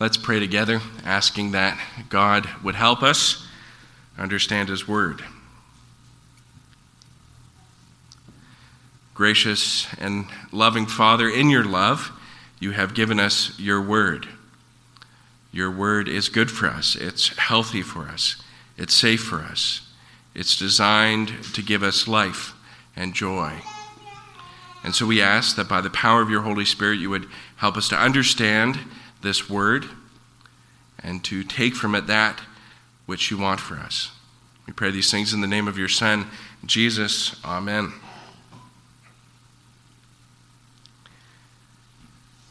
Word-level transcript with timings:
Let's 0.00 0.16
pray 0.16 0.38
together, 0.38 0.80
asking 1.04 1.50
that 1.52 1.76
God 2.08 2.48
would 2.62 2.76
help 2.76 3.02
us 3.02 3.44
understand 4.16 4.68
His 4.68 4.86
Word. 4.86 5.24
Gracious 9.12 9.88
and 9.98 10.26
loving 10.52 10.86
Father, 10.86 11.28
in 11.28 11.50
your 11.50 11.64
love, 11.64 12.12
you 12.60 12.70
have 12.70 12.94
given 12.94 13.18
us 13.18 13.58
your 13.58 13.82
Word. 13.82 14.28
Your 15.50 15.68
Word 15.68 16.08
is 16.08 16.28
good 16.28 16.48
for 16.48 16.68
us, 16.68 16.94
it's 16.94 17.36
healthy 17.36 17.82
for 17.82 18.02
us, 18.02 18.36
it's 18.76 18.94
safe 18.94 19.24
for 19.24 19.40
us, 19.40 19.80
it's 20.32 20.56
designed 20.56 21.32
to 21.54 21.60
give 21.60 21.82
us 21.82 22.06
life 22.06 22.52
and 22.94 23.14
joy. 23.14 23.62
And 24.84 24.94
so 24.94 25.06
we 25.06 25.20
ask 25.20 25.56
that 25.56 25.68
by 25.68 25.80
the 25.80 25.90
power 25.90 26.22
of 26.22 26.30
your 26.30 26.42
Holy 26.42 26.64
Spirit, 26.64 27.00
you 27.00 27.10
would 27.10 27.26
help 27.56 27.76
us 27.76 27.88
to 27.88 27.96
understand 27.96 28.78
this 29.22 29.48
word 29.48 29.86
and 31.02 31.22
to 31.24 31.44
take 31.44 31.74
from 31.74 31.94
it 31.94 32.06
that 32.06 32.40
which 33.06 33.30
you 33.30 33.38
want 33.38 33.60
for 33.60 33.76
us. 33.76 34.10
We 34.66 34.72
pray 34.72 34.90
these 34.90 35.10
things 35.10 35.32
in 35.32 35.40
the 35.40 35.46
name 35.46 35.68
of 35.68 35.78
your 35.78 35.88
Son, 35.88 36.26
Jesus. 36.66 37.36
Amen. 37.44 37.92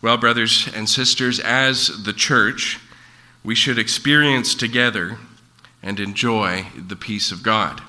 Well, 0.02 0.18
brothers 0.18 0.70
and 0.74 0.88
sisters, 0.88 1.40
as 1.40 2.04
the 2.04 2.14
church, 2.14 2.80
we 3.44 3.56
should 3.56 3.78
experience 3.78 4.56
together 4.56 5.18
and 5.84 6.00
enjoy 6.00 6.68
the 6.76 6.96
peace 6.96 7.32
of 7.32 7.44
God. 7.44 7.82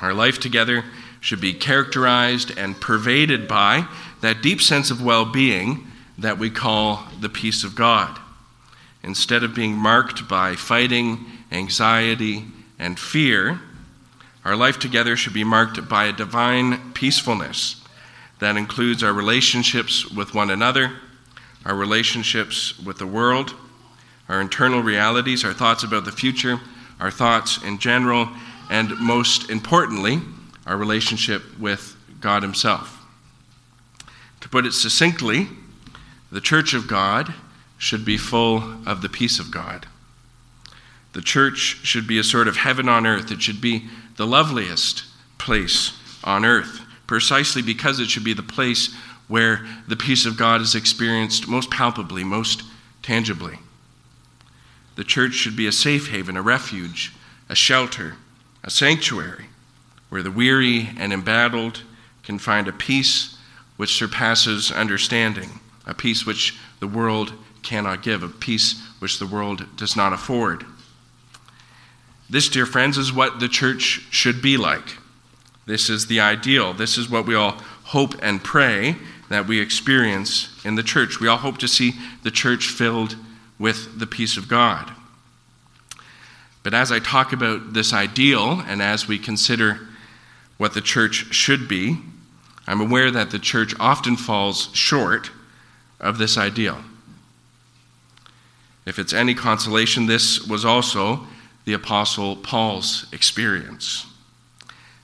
Our 0.00 0.14
life 0.14 0.40
together 0.40 0.84
should 1.20 1.40
be 1.40 1.54
characterized 1.54 2.56
and 2.56 2.80
pervaded 2.80 3.48
by 3.48 3.86
that 4.20 4.42
deep 4.42 4.60
sense 4.60 4.90
of 4.90 5.02
well 5.02 5.24
being 5.24 5.86
that 6.18 6.38
we 6.38 6.50
call 6.50 7.04
the 7.20 7.28
peace 7.28 7.64
of 7.64 7.74
God. 7.74 8.18
Instead 9.02 9.44
of 9.44 9.54
being 9.54 9.76
marked 9.76 10.28
by 10.28 10.54
fighting, 10.54 11.26
anxiety, 11.52 12.44
and 12.78 12.98
fear, 12.98 13.60
our 14.44 14.56
life 14.56 14.78
together 14.78 15.16
should 15.16 15.32
be 15.32 15.44
marked 15.44 15.88
by 15.88 16.06
a 16.06 16.12
divine 16.12 16.92
peacefulness 16.92 17.82
that 18.38 18.56
includes 18.56 19.02
our 19.02 19.12
relationships 19.12 20.10
with 20.10 20.34
one 20.34 20.50
another, 20.50 20.92
our 21.64 21.74
relationships 21.74 22.78
with 22.78 22.98
the 22.98 23.06
world, 23.06 23.54
our 24.28 24.40
internal 24.40 24.82
realities, 24.82 25.44
our 25.44 25.52
thoughts 25.52 25.82
about 25.82 26.04
the 26.04 26.12
future, 26.12 26.60
our 27.00 27.10
thoughts 27.10 27.62
in 27.62 27.78
general, 27.78 28.28
and 28.70 28.98
most 28.98 29.50
importantly, 29.50 30.20
our 30.66 30.76
relationship 30.76 31.42
with 31.58 31.96
God 32.20 32.42
Himself. 32.42 33.02
To 34.40 34.48
put 34.48 34.66
it 34.66 34.72
succinctly, 34.72 35.48
the 36.34 36.40
church 36.40 36.74
of 36.74 36.88
God 36.88 37.32
should 37.78 38.04
be 38.04 38.16
full 38.16 38.58
of 38.86 39.02
the 39.02 39.08
peace 39.08 39.38
of 39.38 39.52
God. 39.52 39.86
The 41.12 41.22
church 41.22 41.78
should 41.84 42.08
be 42.08 42.18
a 42.18 42.24
sort 42.24 42.48
of 42.48 42.56
heaven 42.56 42.88
on 42.88 43.06
earth. 43.06 43.30
It 43.30 43.40
should 43.40 43.60
be 43.60 43.84
the 44.16 44.26
loveliest 44.26 45.04
place 45.38 45.96
on 46.24 46.44
earth, 46.44 46.80
precisely 47.06 47.62
because 47.62 48.00
it 48.00 48.10
should 48.10 48.24
be 48.24 48.34
the 48.34 48.42
place 48.42 48.92
where 49.28 49.64
the 49.86 49.94
peace 49.94 50.26
of 50.26 50.36
God 50.36 50.60
is 50.60 50.74
experienced 50.74 51.46
most 51.46 51.70
palpably, 51.70 52.24
most 52.24 52.64
tangibly. 53.00 53.60
The 54.96 55.04
church 55.04 55.34
should 55.34 55.54
be 55.54 55.68
a 55.68 55.72
safe 55.72 56.08
haven, 56.08 56.36
a 56.36 56.42
refuge, 56.42 57.12
a 57.48 57.54
shelter, 57.54 58.16
a 58.64 58.70
sanctuary 58.70 59.44
where 60.08 60.24
the 60.24 60.32
weary 60.32 60.90
and 60.98 61.12
embattled 61.12 61.82
can 62.24 62.40
find 62.40 62.66
a 62.66 62.72
peace 62.72 63.38
which 63.76 63.94
surpasses 63.94 64.72
understanding, 64.72 65.60
a 65.86 65.94
peace 65.94 66.26
which 66.26 66.56
the 66.80 66.88
world 66.88 67.32
cannot 67.62 68.02
give, 68.02 68.22
a 68.22 68.28
peace 68.28 68.80
which 68.98 69.18
the 69.18 69.26
world 69.26 69.66
does 69.76 69.96
not 69.96 70.12
afford. 70.12 70.64
This, 72.28 72.48
dear 72.48 72.66
friends, 72.66 72.96
is 72.98 73.12
what 73.12 73.40
the 73.40 73.48
church 73.48 74.06
should 74.10 74.40
be 74.40 74.56
like. 74.56 74.98
This 75.66 75.88
is 75.88 76.06
the 76.06 76.20
ideal. 76.20 76.72
This 76.72 76.98
is 76.98 77.08
what 77.08 77.26
we 77.26 77.34
all 77.34 77.52
hope 77.84 78.14
and 78.22 78.42
pray 78.42 78.96
that 79.28 79.46
we 79.46 79.60
experience 79.60 80.48
in 80.64 80.74
the 80.74 80.82
church. 80.82 81.20
We 81.20 81.28
all 81.28 81.38
hope 81.38 81.58
to 81.58 81.68
see 81.68 81.94
the 82.22 82.30
church 82.30 82.68
filled 82.68 83.16
with 83.58 83.98
the 83.98 84.06
peace 84.06 84.36
of 84.36 84.48
God. 84.48 84.92
But 86.62 86.74
as 86.74 86.90
I 86.90 86.98
talk 86.98 87.32
about 87.32 87.74
this 87.74 87.92
ideal 87.92 88.62
and 88.66 88.82
as 88.82 89.06
we 89.06 89.18
consider 89.18 89.80
what 90.56 90.74
the 90.74 90.80
church 90.80 91.34
should 91.34 91.68
be, 91.68 91.98
I'm 92.66 92.80
aware 92.80 93.10
that 93.10 93.30
the 93.30 93.38
church 93.38 93.74
often 93.78 94.16
falls 94.16 94.70
short 94.74 95.30
of 96.04 96.18
this 96.18 96.36
ideal. 96.36 96.78
If 98.86 98.98
it's 98.98 99.14
any 99.14 99.34
consolation, 99.34 100.06
this 100.06 100.46
was 100.46 100.64
also 100.64 101.26
the 101.64 101.72
Apostle 101.72 102.36
Paul's 102.36 103.06
experience. 103.10 104.06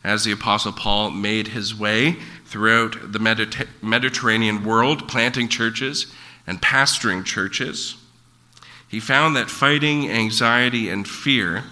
As 0.05 0.25
the 0.25 0.33
Apostle 0.33 0.72
Paul 0.72 1.10
made 1.10 1.49
his 1.49 1.75
way 1.75 2.19
throughout 2.44 3.12
the 3.12 3.19
Mediter- 3.19 3.69
Mediterranean 3.81 4.62
world, 4.62 5.09
planting 5.09 5.49
churches 5.49 6.12
and 6.47 6.60
pastoring 6.60 7.25
churches, 7.25 7.97
he 8.87 9.00
found 9.00 9.34
that 9.37 9.49
fighting, 9.49 10.10
anxiety, 10.10 10.91
and 10.91 11.09
fear 11.09 11.65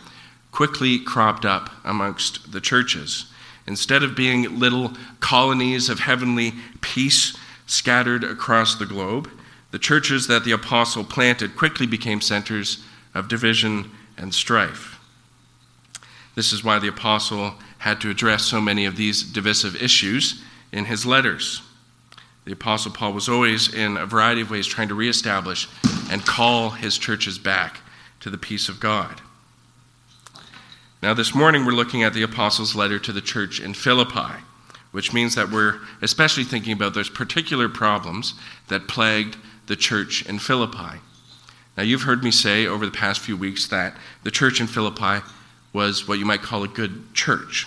quickly 0.53 0.99
cropped 0.99 1.45
up 1.45 1.71
amongst 1.85 2.53
the 2.53 2.61
churches. 2.61 3.27
Instead 3.67 4.03
of 4.03 4.17
being 4.17 4.59
little 4.59 4.93
colonies 5.21 5.91
of 5.91 6.01
heavenly 6.01 6.55
peace 6.81 7.37
scattered 7.69 8.25
across 8.25 8.75
the 8.75 8.87
globe, 8.87 9.31
the 9.71 9.79
churches 9.79 10.27
that 10.27 10.45
the 10.45 10.53
apostle 10.53 11.05
planted 11.05 11.57
quickly 11.57 11.87
became 11.87 12.21
centers 12.21 12.83
of 13.15 13.29
division 13.29 13.91
and 14.17 14.35
strife. 14.35 14.99
This 16.35 16.53
is 16.53 16.65
why 16.65 16.79
the 16.79 16.89
apostle 16.89 17.55
had 17.79 18.01
to 18.01 18.11
address 18.11 18.45
so 18.45 18.61
many 18.61 18.85
of 18.85 18.97
these 18.97 19.23
divisive 19.23 19.81
issues 19.81 20.43
in 20.73 20.87
his 20.87 21.07
letters. 21.07 21.63
The 22.45 22.53
apostle 22.53 22.93
Paul 22.93 23.13
was 23.13 23.29
always, 23.29 23.73
in 23.73 23.97
a 23.97 24.07
variety 24.07 24.41
of 24.41 24.51
ways, 24.51 24.67
trying 24.67 24.89
to 24.89 24.95
reestablish 24.95 25.69
and 26.11 26.25
call 26.25 26.71
his 26.71 26.97
churches 26.97 27.39
back 27.39 27.81
to 28.21 28.31
the 28.31 28.39
peace 28.39 28.69
of 28.69 28.81
God. 28.81 29.21
Now, 31.03 31.13
this 31.15 31.35
morning 31.35 31.65
we're 31.65 31.73
looking 31.73 32.03
at 32.03 32.15
the 32.15 32.23
Apostles' 32.23 32.75
letter 32.75 32.99
to 32.99 33.13
the 33.13 33.21
church 33.21 33.61
in 33.61 33.75
Philippi, 33.75 34.43
which 34.93 35.13
means 35.13 35.35
that 35.35 35.51
we're 35.51 35.81
especially 36.03 36.45
thinking 36.45 36.73
about 36.73 36.95
those 36.95 37.09
particular 37.09 37.69
problems 37.69 38.35
that 38.69 38.89
plagued 38.89 39.37
the 39.67 39.77
church 39.77 40.25
in 40.27 40.39
Philippi. 40.39 41.01
Now, 41.77 41.83
you've 41.83 42.03
heard 42.03 42.25
me 42.25 42.31
say 42.31 42.67
over 42.67 42.85
the 42.85 42.93
past 42.93 43.21
few 43.21 43.37
weeks 43.37 43.67
that 43.69 43.97
the 44.25 44.31
church 44.31 44.61
in 44.61 44.67
Philippi 44.67 45.25
was 45.73 46.09
what 46.09 46.19
you 46.19 46.25
might 46.25 46.43
call 46.43 46.65
a 46.65 46.69
good 46.69 47.15
church. 47.15 47.67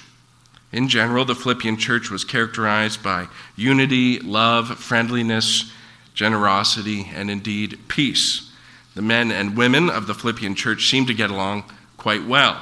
In 0.72 0.90
general, 0.90 1.26
the 1.26 1.36
Philippian 1.36 1.78
church 1.78 2.10
was 2.10 2.24
characterized 2.24 3.04
by 3.04 3.28
unity, 3.56 4.20
love, 4.20 4.80
friendliness, 4.80 5.72
generosity, 6.14 7.10
and 7.14 7.30
indeed 7.30 7.80
peace. 7.88 8.52
The 8.96 9.02
men 9.02 9.32
and 9.32 9.56
women 9.56 9.90
of 9.90 10.08
the 10.08 10.14
Philippian 10.14 10.56
church 10.56 10.90
seemed 10.90 11.08
to 11.08 11.14
get 11.14 11.30
along 11.30 11.66
quite 11.98 12.26
well 12.26 12.62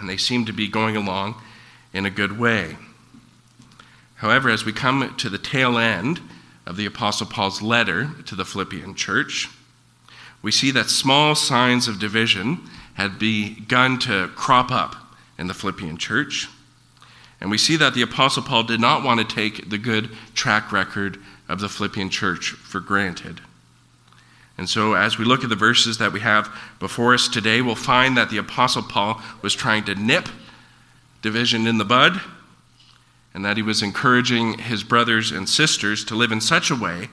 and 0.00 0.08
they 0.08 0.16
seemed 0.16 0.46
to 0.46 0.52
be 0.52 0.66
going 0.66 0.96
along 0.96 1.36
in 1.92 2.06
a 2.06 2.10
good 2.10 2.38
way. 2.38 2.76
However, 4.20 4.50
as 4.50 4.66
we 4.66 4.72
come 4.74 5.14
to 5.16 5.30
the 5.30 5.38
tail 5.38 5.78
end 5.78 6.20
of 6.66 6.76
the 6.76 6.84
Apostle 6.84 7.26
Paul's 7.26 7.62
letter 7.62 8.10
to 8.26 8.34
the 8.34 8.44
Philippian 8.44 8.94
church, 8.94 9.48
we 10.42 10.52
see 10.52 10.70
that 10.72 10.90
small 10.90 11.34
signs 11.34 11.88
of 11.88 11.98
division 11.98 12.60
had 12.94 13.18
begun 13.18 13.98
to 14.00 14.28
crop 14.36 14.70
up 14.70 14.94
in 15.38 15.46
the 15.46 15.54
Philippian 15.54 15.96
church. 15.96 16.48
And 17.40 17.50
we 17.50 17.56
see 17.56 17.76
that 17.76 17.94
the 17.94 18.02
Apostle 18.02 18.42
Paul 18.42 18.64
did 18.64 18.78
not 18.78 19.02
want 19.02 19.26
to 19.26 19.34
take 19.34 19.70
the 19.70 19.78
good 19.78 20.10
track 20.34 20.70
record 20.70 21.18
of 21.48 21.60
the 21.60 21.70
Philippian 21.70 22.10
church 22.10 22.50
for 22.50 22.80
granted. 22.80 23.40
And 24.58 24.68
so, 24.68 24.92
as 24.92 25.16
we 25.16 25.24
look 25.24 25.44
at 25.44 25.48
the 25.48 25.56
verses 25.56 25.96
that 25.96 26.12
we 26.12 26.20
have 26.20 26.54
before 26.78 27.14
us 27.14 27.26
today, 27.26 27.62
we'll 27.62 27.74
find 27.74 28.18
that 28.18 28.28
the 28.28 28.36
Apostle 28.36 28.82
Paul 28.82 29.22
was 29.40 29.54
trying 29.54 29.84
to 29.84 29.94
nip 29.94 30.28
division 31.22 31.66
in 31.66 31.78
the 31.78 31.86
bud, 31.86 32.20
and 33.34 33.44
that 33.44 33.56
he 33.56 33.62
was 33.62 33.82
encouraging 33.82 34.58
his 34.58 34.82
brothers 34.82 35.30
and 35.30 35.48
sisters 35.48 36.04
to 36.04 36.14
live 36.14 36.32
in 36.32 36.40
such 36.40 36.70
a 36.70 36.76
way 36.76 37.08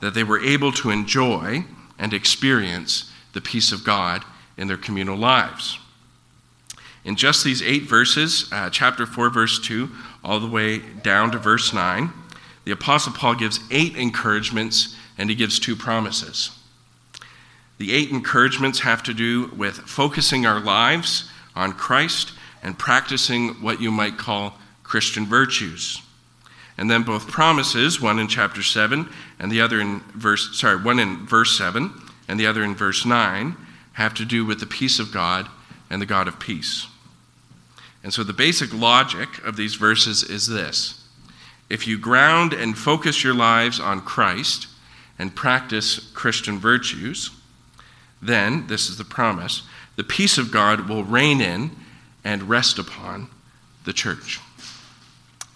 that 0.00 0.14
they 0.14 0.24
were 0.24 0.40
able 0.40 0.72
to 0.72 0.90
enjoy 0.90 1.64
and 1.98 2.12
experience 2.12 3.10
the 3.32 3.40
peace 3.40 3.72
of 3.72 3.84
God 3.84 4.24
in 4.56 4.68
their 4.68 4.76
communal 4.76 5.16
lives. 5.16 5.78
In 7.04 7.16
just 7.16 7.44
these 7.44 7.62
eight 7.62 7.82
verses, 7.82 8.48
uh, 8.52 8.70
chapter 8.70 9.06
4, 9.06 9.30
verse 9.30 9.58
2, 9.60 9.90
all 10.22 10.38
the 10.38 10.46
way 10.46 10.78
down 10.78 11.30
to 11.32 11.38
verse 11.38 11.72
9, 11.72 12.12
the 12.64 12.72
Apostle 12.72 13.12
Paul 13.12 13.34
gives 13.34 13.60
eight 13.70 13.96
encouragements 13.96 14.96
and 15.18 15.28
he 15.28 15.34
gives 15.34 15.58
two 15.58 15.74
promises. 15.74 16.56
The 17.78 17.92
eight 17.92 18.10
encouragements 18.10 18.80
have 18.80 19.02
to 19.04 19.14
do 19.14 19.48
with 19.56 19.78
focusing 19.78 20.46
our 20.46 20.60
lives 20.60 21.28
on 21.56 21.72
Christ 21.72 22.32
and 22.62 22.78
practicing 22.78 23.54
what 23.54 23.80
you 23.80 23.90
might 23.90 24.16
call 24.16 24.58
Christian 24.92 25.24
virtues. 25.24 26.02
And 26.76 26.90
then 26.90 27.02
both 27.02 27.26
promises, 27.26 27.98
one 27.98 28.18
in 28.18 28.28
chapter 28.28 28.62
7 28.62 29.08
and 29.38 29.50
the 29.50 29.62
other 29.62 29.80
in 29.80 30.00
verse 30.14 30.60
sorry, 30.60 30.82
one 30.82 30.98
in 30.98 31.26
verse 31.26 31.56
7 31.56 31.90
and 32.28 32.38
the 32.38 32.46
other 32.46 32.62
in 32.62 32.74
verse 32.74 33.06
9 33.06 33.56
have 33.94 34.12
to 34.12 34.26
do 34.26 34.44
with 34.44 34.60
the 34.60 34.66
peace 34.66 34.98
of 34.98 35.10
God 35.10 35.48
and 35.88 36.02
the 36.02 36.06
God 36.06 36.28
of 36.28 36.38
peace. 36.38 36.88
And 38.04 38.12
so 38.12 38.22
the 38.22 38.34
basic 38.34 38.74
logic 38.74 39.42
of 39.46 39.56
these 39.56 39.76
verses 39.76 40.22
is 40.22 40.46
this 40.46 41.02
if 41.70 41.86
you 41.86 41.96
ground 41.96 42.52
and 42.52 42.76
focus 42.76 43.24
your 43.24 43.32
lives 43.32 43.80
on 43.80 44.02
Christ 44.02 44.66
and 45.18 45.34
practice 45.34 46.10
Christian 46.12 46.58
virtues, 46.58 47.30
then, 48.20 48.66
this 48.66 48.90
is 48.90 48.98
the 48.98 49.04
promise, 49.04 49.62
the 49.96 50.04
peace 50.04 50.36
of 50.36 50.52
God 50.52 50.86
will 50.86 51.02
reign 51.02 51.40
in 51.40 51.70
and 52.22 52.42
rest 52.42 52.78
upon 52.78 53.28
the 53.86 53.94
church. 53.94 54.38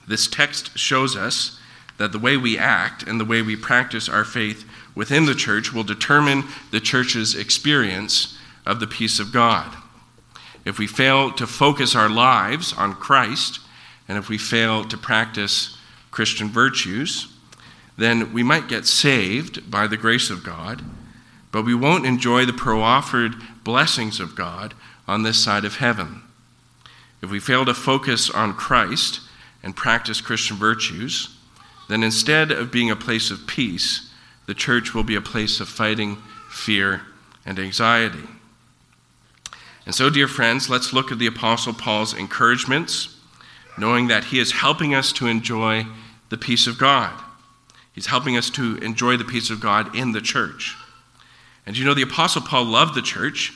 This 0.06 0.28
text 0.28 0.78
shows 0.78 1.16
us 1.16 1.58
that 1.98 2.12
the 2.12 2.18
way 2.18 2.36
we 2.36 2.58
act 2.58 3.02
and 3.02 3.18
the 3.18 3.24
way 3.24 3.42
we 3.42 3.56
practice 3.56 4.08
our 4.08 4.24
faith 4.24 4.68
within 4.94 5.26
the 5.26 5.34
church 5.34 5.72
will 5.72 5.82
determine 5.82 6.44
the 6.70 6.80
church's 6.80 7.34
experience 7.34 8.38
of 8.64 8.80
the 8.80 8.86
peace 8.86 9.18
of 9.18 9.32
God. 9.32 9.76
If 10.64 10.78
we 10.78 10.86
fail 10.86 11.30
to 11.32 11.46
focus 11.46 11.94
our 11.94 12.08
lives 12.08 12.72
on 12.72 12.94
Christ, 12.94 13.60
and 14.08 14.18
if 14.18 14.28
we 14.28 14.38
fail 14.38 14.84
to 14.84 14.96
practice 14.96 15.76
Christian 16.10 16.48
virtues, 16.48 17.28
then 17.96 18.32
we 18.32 18.42
might 18.42 18.68
get 18.68 18.86
saved 18.86 19.70
by 19.70 19.86
the 19.86 19.96
grace 19.96 20.28
of 20.28 20.44
God, 20.44 20.82
but 21.52 21.64
we 21.64 21.74
won't 21.74 22.04
enjoy 22.04 22.44
the 22.44 22.52
pro-offered 22.52 23.34
blessings 23.64 24.20
of 24.20 24.34
God 24.34 24.74
on 25.08 25.22
this 25.22 25.42
side 25.42 25.64
of 25.64 25.76
heaven. 25.76 26.22
If 27.22 27.30
we 27.30 27.40
fail 27.40 27.64
to 27.64 27.74
focus 27.74 28.28
on 28.28 28.54
Christ 28.54 29.20
and 29.62 29.76
practice 29.76 30.20
Christian 30.20 30.56
virtues, 30.56 31.36
then 31.88 32.02
instead 32.02 32.50
of 32.50 32.70
being 32.70 32.90
a 32.90 32.96
place 32.96 33.30
of 33.30 33.46
peace, 33.46 34.10
the 34.46 34.54
church 34.54 34.94
will 34.94 35.04
be 35.04 35.14
a 35.14 35.20
place 35.20 35.60
of 35.60 35.68
fighting, 35.68 36.18
fear, 36.50 37.02
and 37.44 37.58
anxiety. 37.58 38.28
And 39.84 39.94
so, 39.94 40.10
dear 40.10 40.26
friends, 40.26 40.68
let's 40.68 40.92
look 40.92 41.12
at 41.12 41.18
the 41.18 41.28
Apostle 41.28 41.72
Paul's 41.72 42.12
encouragements, 42.12 43.16
knowing 43.78 44.08
that 44.08 44.24
he 44.24 44.40
is 44.40 44.52
helping 44.52 44.94
us 44.94 45.12
to 45.12 45.28
enjoy 45.28 45.86
the 46.28 46.36
peace 46.36 46.66
of 46.66 46.78
God. 46.78 47.12
He's 47.92 48.06
helping 48.06 48.36
us 48.36 48.50
to 48.50 48.76
enjoy 48.78 49.16
the 49.16 49.24
peace 49.24 49.48
of 49.48 49.60
God 49.60 49.94
in 49.94 50.12
the 50.12 50.20
church. 50.20 50.76
And 51.64 51.78
you 51.78 51.84
know, 51.84 51.94
the 51.94 52.02
Apostle 52.02 52.42
Paul 52.42 52.64
loved 52.64 52.94
the 52.94 53.02
church, 53.02 53.52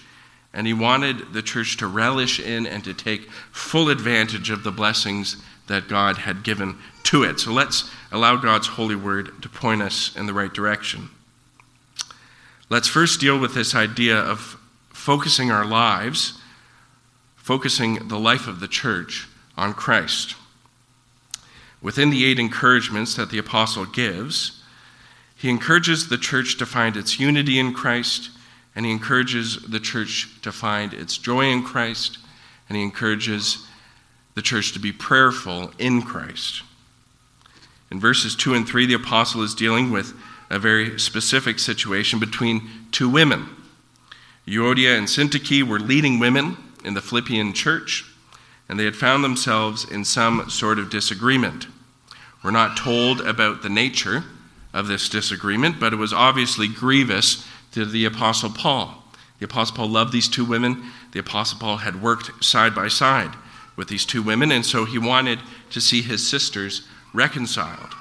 and 0.53 0.67
he 0.67 0.73
wanted 0.73 1.33
the 1.33 1.43
church 1.43 1.77
to 1.77 1.87
relish 1.87 2.41
in 2.41 2.67
and 2.67 2.83
to 2.85 2.95
take 2.95 3.31
full 3.53 3.89
advantage 3.89 4.51
of 4.51 4.65
the 4.65 4.73
blessings 4.73 5.37
that 5.69 5.89
God 5.89 6.19
had 6.19 6.43
given 6.43 6.77
to 7.05 7.23
it. 7.23 7.39
So 7.39 7.53
let's 7.53 7.91
allow 8.11 8.37
God's 8.37 8.67
holy 8.67 8.97
word 8.97 9.43
to 9.43 9.49
point 9.49 9.83
us 9.83 10.15
in 10.17 10.27
the 10.27 10.35
right 10.35 10.53
direction. 10.53 11.11
Let's 12.69 12.89
first 12.89 13.21
deal 13.21 13.39
with 13.39 13.55
this 13.55 13.75
idea 13.75 14.17
of 14.17 14.57
focusing 14.91 15.51
our 15.51 15.65
lives, 15.65 16.39
focusing 17.37 18.09
the 18.09 18.19
life 18.19 18.47
of 18.47 18.61
the 18.61 18.69
church 18.69 19.29
on 19.57 19.75
Christ. 19.75 20.35
Within 21.83 22.11
the 22.11 22.25
eight 22.25 22.39
encouragements 22.39 23.15
that 23.17 23.31
the 23.31 23.39
apostle 23.39 23.87
gives, 23.87 24.63
he 25.35 25.49
encourages 25.49 26.09
the 26.09 26.19
church 26.19 26.59
to 26.59 26.67
find 26.67 26.97
its 26.97 27.19
unity 27.19 27.59
in 27.59 27.73
Christ, 27.73 28.31
and 28.75 28.87
he 28.87 28.93
encourages 28.93 29.57
the 29.63 29.81
church 29.81 30.29
to 30.43 30.53
find 30.53 30.95
its 30.95 31.19
joy 31.19 31.47
in 31.47 31.63
Christ, 31.63 32.19
and 32.69 32.77
he 32.77 32.83
encourages 32.83 33.67
the 34.35 34.43
church 34.43 34.73
to 34.73 34.79
be 34.79 34.93
prayerful 34.93 35.73
in 35.79 36.03
Christ. 36.03 36.63
In 37.91 37.99
verses 37.99 38.37
2 38.37 38.55
and 38.55 38.67
3, 38.67 38.87
the 38.87 38.95
apostle 38.95 39.43
is 39.43 39.55
dealing 39.55 39.91
with 39.91 40.15
a 40.49 40.59
very 40.59 40.99
specific 40.99 41.59
situation 41.59 42.19
between 42.19 42.69
two 42.93 43.09
women. 43.09 43.49
Euodia 44.47 44.97
and 44.97 45.07
Syntyche 45.07 45.63
were 45.63 45.79
leading 45.79 46.19
women 46.19 46.57
in 46.85 46.95
the 46.95 47.01
Philippian 47.01 47.53
church, 47.53 48.05
and 48.69 48.79
they 48.79 48.85
had 48.85 48.97
found 48.97 49.23
themselves 49.23 49.85
in 49.91 50.05
some 50.05 50.49
sort 50.49 50.79
of 50.79 50.91
disagreement. 50.91 51.67
We're 52.43 52.51
not 52.51 52.77
told 52.77 53.21
about 53.21 53.63
the 53.63 53.69
nature 53.69 54.25
of 54.73 54.87
this 54.87 55.09
disagreement, 55.09 55.79
but 55.79 55.93
it 55.93 55.97
was 55.97 56.13
obviously 56.13 56.69
grievous 56.69 57.47
to 57.73 57.85
the 57.85 58.05
Apostle 58.05 58.51
Paul. 58.51 59.03
The 59.39 59.47
Apostle 59.47 59.77
Paul 59.77 59.89
loved 59.89 60.13
these 60.13 60.29
two 60.29 60.45
women. 60.45 60.85
The 61.13 61.21
Apostle 61.21 61.59
Paul 61.59 61.79
had 61.79 62.03
worked 62.03 62.45
side 62.45 62.75
by 62.75 62.89
side 62.89 63.31
with 63.77 63.89
these 63.89 64.05
two 64.05 64.23
women, 64.23 64.53
and 64.53 64.65
so 64.65 64.85
he 64.85 64.99
wanted 64.99 65.39
to 65.71 65.81
see 65.81 66.03
his 66.03 66.29
sisters 66.29 66.87
reconciled. 67.15 67.95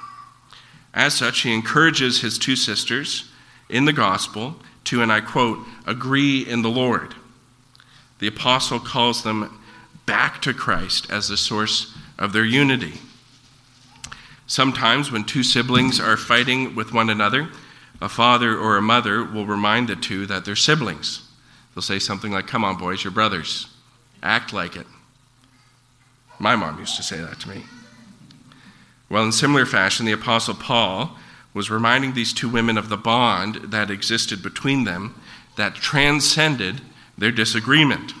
As 0.92 1.14
such, 1.14 1.40
he 1.40 1.54
encourages 1.54 2.20
his 2.20 2.38
two 2.38 2.56
sisters 2.56 3.30
in 3.68 3.84
the 3.84 3.92
gospel 3.92 4.56
to, 4.84 5.02
and 5.02 5.12
I 5.12 5.20
quote, 5.20 5.58
agree 5.86 6.46
in 6.46 6.62
the 6.62 6.70
Lord. 6.70 7.14
The 8.18 8.26
apostle 8.26 8.80
calls 8.80 9.22
them 9.22 9.60
back 10.04 10.42
to 10.42 10.52
Christ 10.52 11.10
as 11.10 11.28
the 11.28 11.36
source 11.36 11.96
of 12.18 12.32
their 12.32 12.44
unity. 12.44 13.00
Sometimes, 14.46 15.12
when 15.12 15.24
two 15.24 15.44
siblings 15.44 16.00
are 16.00 16.16
fighting 16.16 16.74
with 16.74 16.92
one 16.92 17.08
another, 17.08 17.48
a 18.00 18.08
father 18.08 18.56
or 18.56 18.76
a 18.76 18.82
mother 18.82 19.22
will 19.24 19.46
remind 19.46 19.88
the 19.88 19.96
two 19.96 20.26
that 20.26 20.44
they're 20.44 20.56
siblings. 20.56 21.28
They'll 21.74 21.82
say 21.82 21.98
something 21.98 22.32
like, 22.32 22.46
Come 22.46 22.64
on, 22.64 22.76
boys, 22.76 23.04
you're 23.04 23.10
brothers. 23.12 23.66
Act 24.22 24.52
like 24.52 24.76
it. 24.76 24.86
My 26.38 26.56
mom 26.56 26.78
used 26.78 26.96
to 26.96 27.02
say 27.02 27.18
that 27.18 27.40
to 27.40 27.48
me. 27.48 27.64
Well, 29.08 29.24
in 29.24 29.32
similar 29.32 29.66
fashion, 29.66 30.06
the 30.06 30.12
Apostle 30.12 30.54
Paul 30.54 31.16
was 31.52 31.70
reminding 31.70 32.14
these 32.14 32.32
two 32.32 32.48
women 32.48 32.78
of 32.78 32.88
the 32.88 32.96
bond 32.96 33.56
that 33.72 33.90
existed 33.90 34.42
between 34.42 34.84
them 34.84 35.14
that 35.56 35.74
transcended 35.74 36.80
their 37.18 37.32
disagreement. 37.32 38.14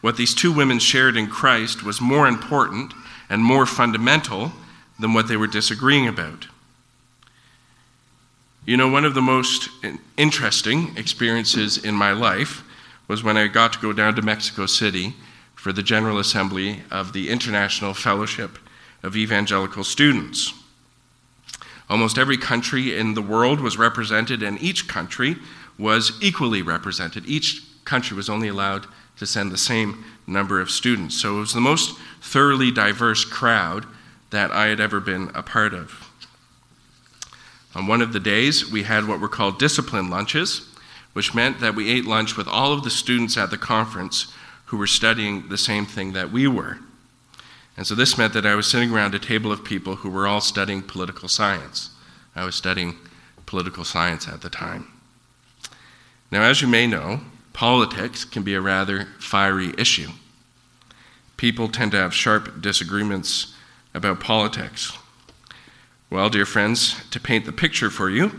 What 0.00 0.16
these 0.16 0.34
two 0.34 0.52
women 0.52 0.78
shared 0.78 1.16
in 1.16 1.26
Christ 1.28 1.82
was 1.82 2.00
more 2.00 2.26
important 2.26 2.94
and 3.28 3.44
more 3.44 3.66
fundamental 3.66 4.52
than 4.98 5.12
what 5.12 5.28
they 5.28 5.36
were 5.36 5.46
disagreeing 5.46 6.08
about. 6.08 6.48
You 8.68 8.76
know, 8.76 8.88
one 8.88 9.06
of 9.06 9.14
the 9.14 9.22
most 9.22 9.70
interesting 10.18 10.94
experiences 10.98 11.78
in 11.78 11.94
my 11.94 12.12
life 12.12 12.62
was 13.08 13.24
when 13.24 13.38
I 13.38 13.46
got 13.46 13.72
to 13.72 13.78
go 13.78 13.94
down 13.94 14.14
to 14.16 14.20
Mexico 14.20 14.66
City 14.66 15.14
for 15.54 15.72
the 15.72 15.82
General 15.82 16.18
Assembly 16.18 16.82
of 16.90 17.14
the 17.14 17.30
International 17.30 17.94
Fellowship 17.94 18.58
of 19.02 19.16
evangelical 19.16 19.84
students. 19.84 20.52
Almost 21.88 22.18
every 22.18 22.36
country 22.36 22.94
in 22.94 23.14
the 23.14 23.22
world 23.22 23.58
was 23.58 23.78
represented, 23.78 24.42
and 24.42 24.60
each 24.60 24.86
country 24.86 25.36
was 25.78 26.12
equally 26.20 26.60
represented. 26.60 27.24
Each 27.24 27.62
country 27.86 28.18
was 28.18 28.28
only 28.28 28.48
allowed 28.48 28.84
to 29.16 29.24
send 29.24 29.50
the 29.50 29.56
same 29.56 30.04
number 30.26 30.60
of 30.60 30.70
students. 30.70 31.18
So 31.18 31.38
it 31.38 31.40
was 31.40 31.54
the 31.54 31.60
most 31.62 31.98
thoroughly 32.20 32.70
diverse 32.70 33.24
crowd 33.24 33.86
that 34.28 34.50
I 34.50 34.66
had 34.66 34.78
ever 34.78 35.00
been 35.00 35.30
a 35.34 35.42
part 35.42 35.72
of. 35.72 36.07
On 37.74 37.86
one 37.86 38.00
of 38.00 38.12
the 38.12 38.20
days, 38.20 38.70
we 38.70 38.84
had 38.84 39.06
what 39.06 39.20
were 39.20 39.28
called 39.28 39.58
discipline 39.58 40.10
lunches, 40.10 40.68
which 41.12 41.34
meant 41.34 41.60
that 41.60 41.74
we 41.74 41.90
ate 41.90 42.04
lunch 42.04 42.36
with 42.36 42.48
all 42.48 42.72
of 42.72 42.84
the 42.84 42.90
students 42.90 43.36
at 43.36 43.50
the 43.50 43.58
conference 43.58 44.32
who 44.66 44.76
were 44.76 44.86
studying 44.86 45.48
the 45.48 45.58
same 45.58 45.86
thing 45.86 46.12
that 46.12 46.30
we 46.30 46.46
were. 46.46 46.78
And 47.76 47.86
so 47.86 47.94
this 47.94 48.18
meant 48.18 48.32
that 48.32 48.46
I 48.46 48.54
was 48.54 48.66
sitting 48.66 48.90
around 48.90 49.14
a 49.14 49.18
table 49.18 49.52
of 49.52 49.64
people 49.64 49.96
who 49.96 50.10
were 50.10 50.26
all 50.26 50.40
studying 50.40 50.82
political 50.82 51.28
science. 51.28 51.90
I 52.34 52.44
was 52.44 52.54
studying 52.54 52.96
political 53.46 53.84
science 53.84 54.28
at 54.28 54.42
the 54.42 54.50
time. 54.50 54.88
Now, 56.30 56.42
as 56.42 56.60
you 56.60 56.68
may 56.68 56.86
know, 56.86 57.20
politics 57.52 58.24
can 58.24 58.42
be 58.42 58.54
a 58.54 58.60
rather 58.60 59.06
fiery 59.18 59.72
issue. 59.78 60.10
People 61.36 61.68
tend 61.68 61.92
to 61.92 61.98
have 61.98 62.12
sharp 62.12 62.60
disagreements 62.60 63.54
about 63.94 64.20
politics. 64.20 64.96
Well, 66.10 66.30
dear 66.30 66.46
friends, 66.46 66.96
to 67.10 67.20
paint 67.20 67.44
the 67.44 67.52
picture 67.52 67.90
for 67.90 68.08
you, 68.08 68.32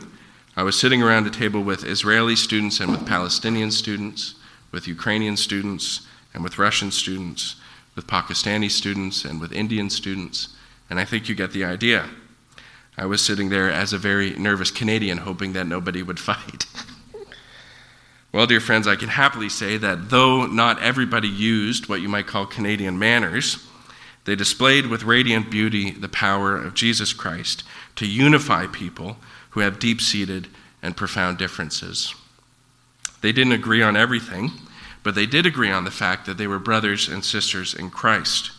I 0.56 0.64
was 0.64 0.80
sitting 0.80 1.04
around 1.04 1.28
a 1.28 1.30
table 1.30 1.62
with 1.62 1.86
Israeli 1.86 2.36
students 2.36 2.80
and 2.80 2.92
with 2.92 3.06
Palestinian 3.06 3.72
students, 3.72 4.36
with 4.72 4.88
Ukrainian 4.88 5.38
students, 5.38 6.08
and 6.34 6.44
with 6.44 6.58
Russian 6.58 6.92
students 6.92 7.56
with 8.00 8.08
Pakistani 8.08 8.72
students 8.72 9.26
and 9.26 9.42
with 9.42 9.52
Indian 9.52 9.90
students, 9.90 10.56
and 10.90 11.02
I 11.02 11.04
think 11.04 11.28
you 11.28 11.36
get 11.36 11.52
the 11.52 11.66
idea. 11.66 12.10
I 12.98 13.06
was 13.06 13.22
sitting 13.22 13.50
there 13.50 13.70
as 13.70 13.92
a 13.92 13.98
very 13.98 14.32
nervous 14.32 14.72
Canadian, 14.72 15.18
hoping 15.18 15.52
that 15.52 15.68
nobody 15.68 16.02
would 16.02 16.20
fight. 16.32 16.66
well, 18.32 18.46
dear 18.46 18.62
friends, 18.62 18.88
I 18.88 18.96
can 18.96 19.10
happily 19.10 19.50
say 19.50 19.76
that 19.76 20.10
though 20.10 20.46
not 20.46 20.82
everybody 20.82 21.28
used 21.28 21.90
what 21.90 22.00
you 22.00 22.08
might 22.08 22.26
call 22.26 22.46
Canadian 22.46 22.98
manners, 22.98 23.66
they 24.30 24.36
displayed 24.36 24.86
with 24.86 25.04
radiant 25.04 25.50
beauty 25.50 25.90
the 25.90 26.08
power 26.08 26.56
of 26.56 26.76
Jesus 26.76 27.14
Christ 27.14 27.64
to 27.96 28.06
unify 28.06 28.68
people 28.68 29.18
who 29.50 29.62
have 29.62 29.80
deep 29.80 30.00
seated 30.00 30.48
and 30.84 30.96
profound 30.96 31.40
differences. 31.40 32.14
They 33.22 33.32
didn't 33.32 33.54
agree 33.54 33.82
on 33.82 33.98
everything, 33.98 34.52
but 35.02 35.16
they 35.16 35.26
did 35.26 35.48
agree 35.48 35.72
on 35.72 35.84
the 35.84 35.90
fact 35.90 36.28
that 36.28 36.38
they 36.38 36.46
were 36.46 36.60
brothers 36.60 37.10
and 37.10 37.26
sisters 37.26 37.74
in 37.74 37.90
Christ, 37.90 38.52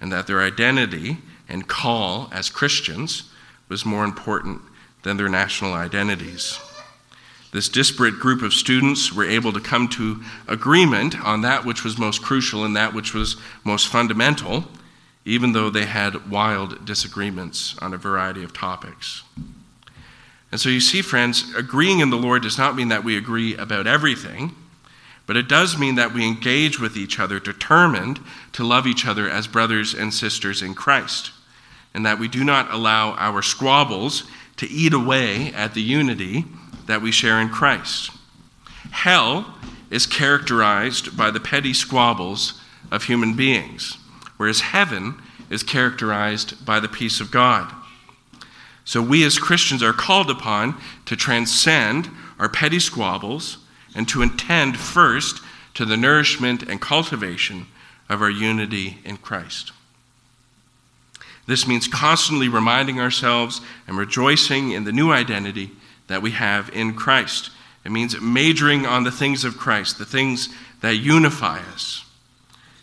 and 0.00 0.12
that 0.12 0.28
their 0.28 0.40
identity 0.40 1.18
and 1.48 1.66
call 1.66 2.28
as 2.30 2.48
Christians 2.48 3.24
was 3.68 3.84
more 3.84 4.04
important 4.04 4.62
than 5.02 5.16
their 5.16 5.28
national 5.28 5.72
identities. 5.72 6.60
This 7.52 7.68
disparate 7.68 8.20
group 8.20 8.42
of 8.42 8.54
students 8.54 9.12
were 9.12 9.24
able 9.24 9.52
to 9.52 9.60
come 9.60 9.88
to 9.88 10.22
agreement 10.46 11.20
on 11.20 11.40
that 11.40 11.64
which 11.64 11.82
was 11.82 11.98
most 11.98 12.22
crucial 12.22 12.64
and 12.64 12.76
that 12.76 12.94
which 12.94 13.14
was 13.14 13.36
most 13.64 13.88
fundamental, 13.88 14.64
even 15.28 15.52
though 15.52 15.70
they 15.70 15.84
had 15.84 16.30
wild 16.30 16.84
disagreements 16.84 17.76
on 17.78 17.92
a 17.92 17.98
variety 17.98 18.42
of 18.42 18.52
topics. 18.52 19.22
And 20.50 20.58
so 20.58 20.70
you 20.70 20.80
see, 20.80 21.02
friends, 21.02 21.54
agreeing 21.54 22.00
in 22.00 22.10
the 22.10 22.16
Lord 22.16 22.42
does 22.42 22.56
not 22.56 22.74
mean 22.74 22.88
that 22.88 23.04
we 23.04 23.16
agree 23.16 23.54
about 23.54 23.86
everything, 23.86 24.54
but 25.26 25.36
it 25.36 25.46
does 25.46 25.76
mean 25.76 25.96
that 25.96 26.14
we 26.14 26.26
engage 26.26 26.80
with 26.80 26.96
each 26.96 27.20
other, 27.20 27.38
determined 27.38 28.18
to 28.52 28.64
love 28.64 28.86
each 28.86 29.06
other 29.06 29.28
as 29.28 29.46
brothers 29.46 29.92
and 29.92 30.14
sisters 30.14 30.62
in 30.62 30.74
Christ, 30.74 31.32
and 31.92 32.06
that 32.06 32.18
we 32.18 32.28
do 32.28 32.42
not 32.42 32.72
allow 32.72 33.12
our 33.12 33.42
squabbles 33.42 34.24
to 34.56 34.66
eat 34.66 34.94
away 34.94 35.52
at 35.52 35.74
the 35.74 35.82
unity 35.82 36.46
that 36.86 37.02
we 37.02 37.12
share 37.12 37.38
in 37.38 37.50
Christ. 37.50 38.10
Hell 38.90 39.54
is 39.90 40.06
characterized 40.06 41.14
by 41.14 41.30
the 41.30 41.40
petty 41.40 41.74
squabbles 41.74 42.58
of 42.90 43.04
human 43.04 43.36
beings, 43.36 43.98
whereas 44.38 44.60
heaven 44.60 45.20
is 45.50 45.62
characterized 45.62 46.64
by 46.64 46.80
the 46.80 46.88
peace 46.88 47.20
of 47.20 47.30
God. 47.30 47.70
So 48.84 49.02
we 49.02 49.22
as 49.24 49.38
Christians 49.38 49.82
are 49.82 49.92
called 49.92 50.30
upon 50.30 50.80
to 51.04 51.14
transcend 51.14 52.08
our 52.38 52.48
petty 52.48 52.78
squabbles 52.78 53.58
and 53.94 54.08
to 54.08 54.22
attend 54.22 54.78
first 54.78 55.42
to 55.74 55.84
the 55.84 55.96
nourishment 55.96 56.62
and 56.62 56.80
cultivation 56.80 57.66
of 58.08 58.22
our 58.22 58.30
unity 58.30 58.98
in 59.04 59.18
Christ. 59.18 59.72
This 61.46 61.66
means 61.66 61.88
constantly 61.88 62.48
reminding 62.48 63.00
ourselves 63.00 63.60
and 63.86 63.96
rejoicing 63.96 64.70
in 64.72 64.84
the 64.84 64.92
new 64.92 65.10
identity 65.10 65.70
that 66.06 66.22
we 66.22 66.30
have 66.32 66.70
in 66.70 66.94
Christ. 66.94 67.50
It 67.84 67.92
means 67.92 68.20
majoring 68.20 68.86
on 68.86 69.04
the 69.04 69.10
things 69.10 69.44
of 69.44 69.56
Christ, 69.56 69.98
the 69.98 70.04
things 70.04 70.48
that 70.80 70.96
unify 70.96 71.60
us. 71.72 72.04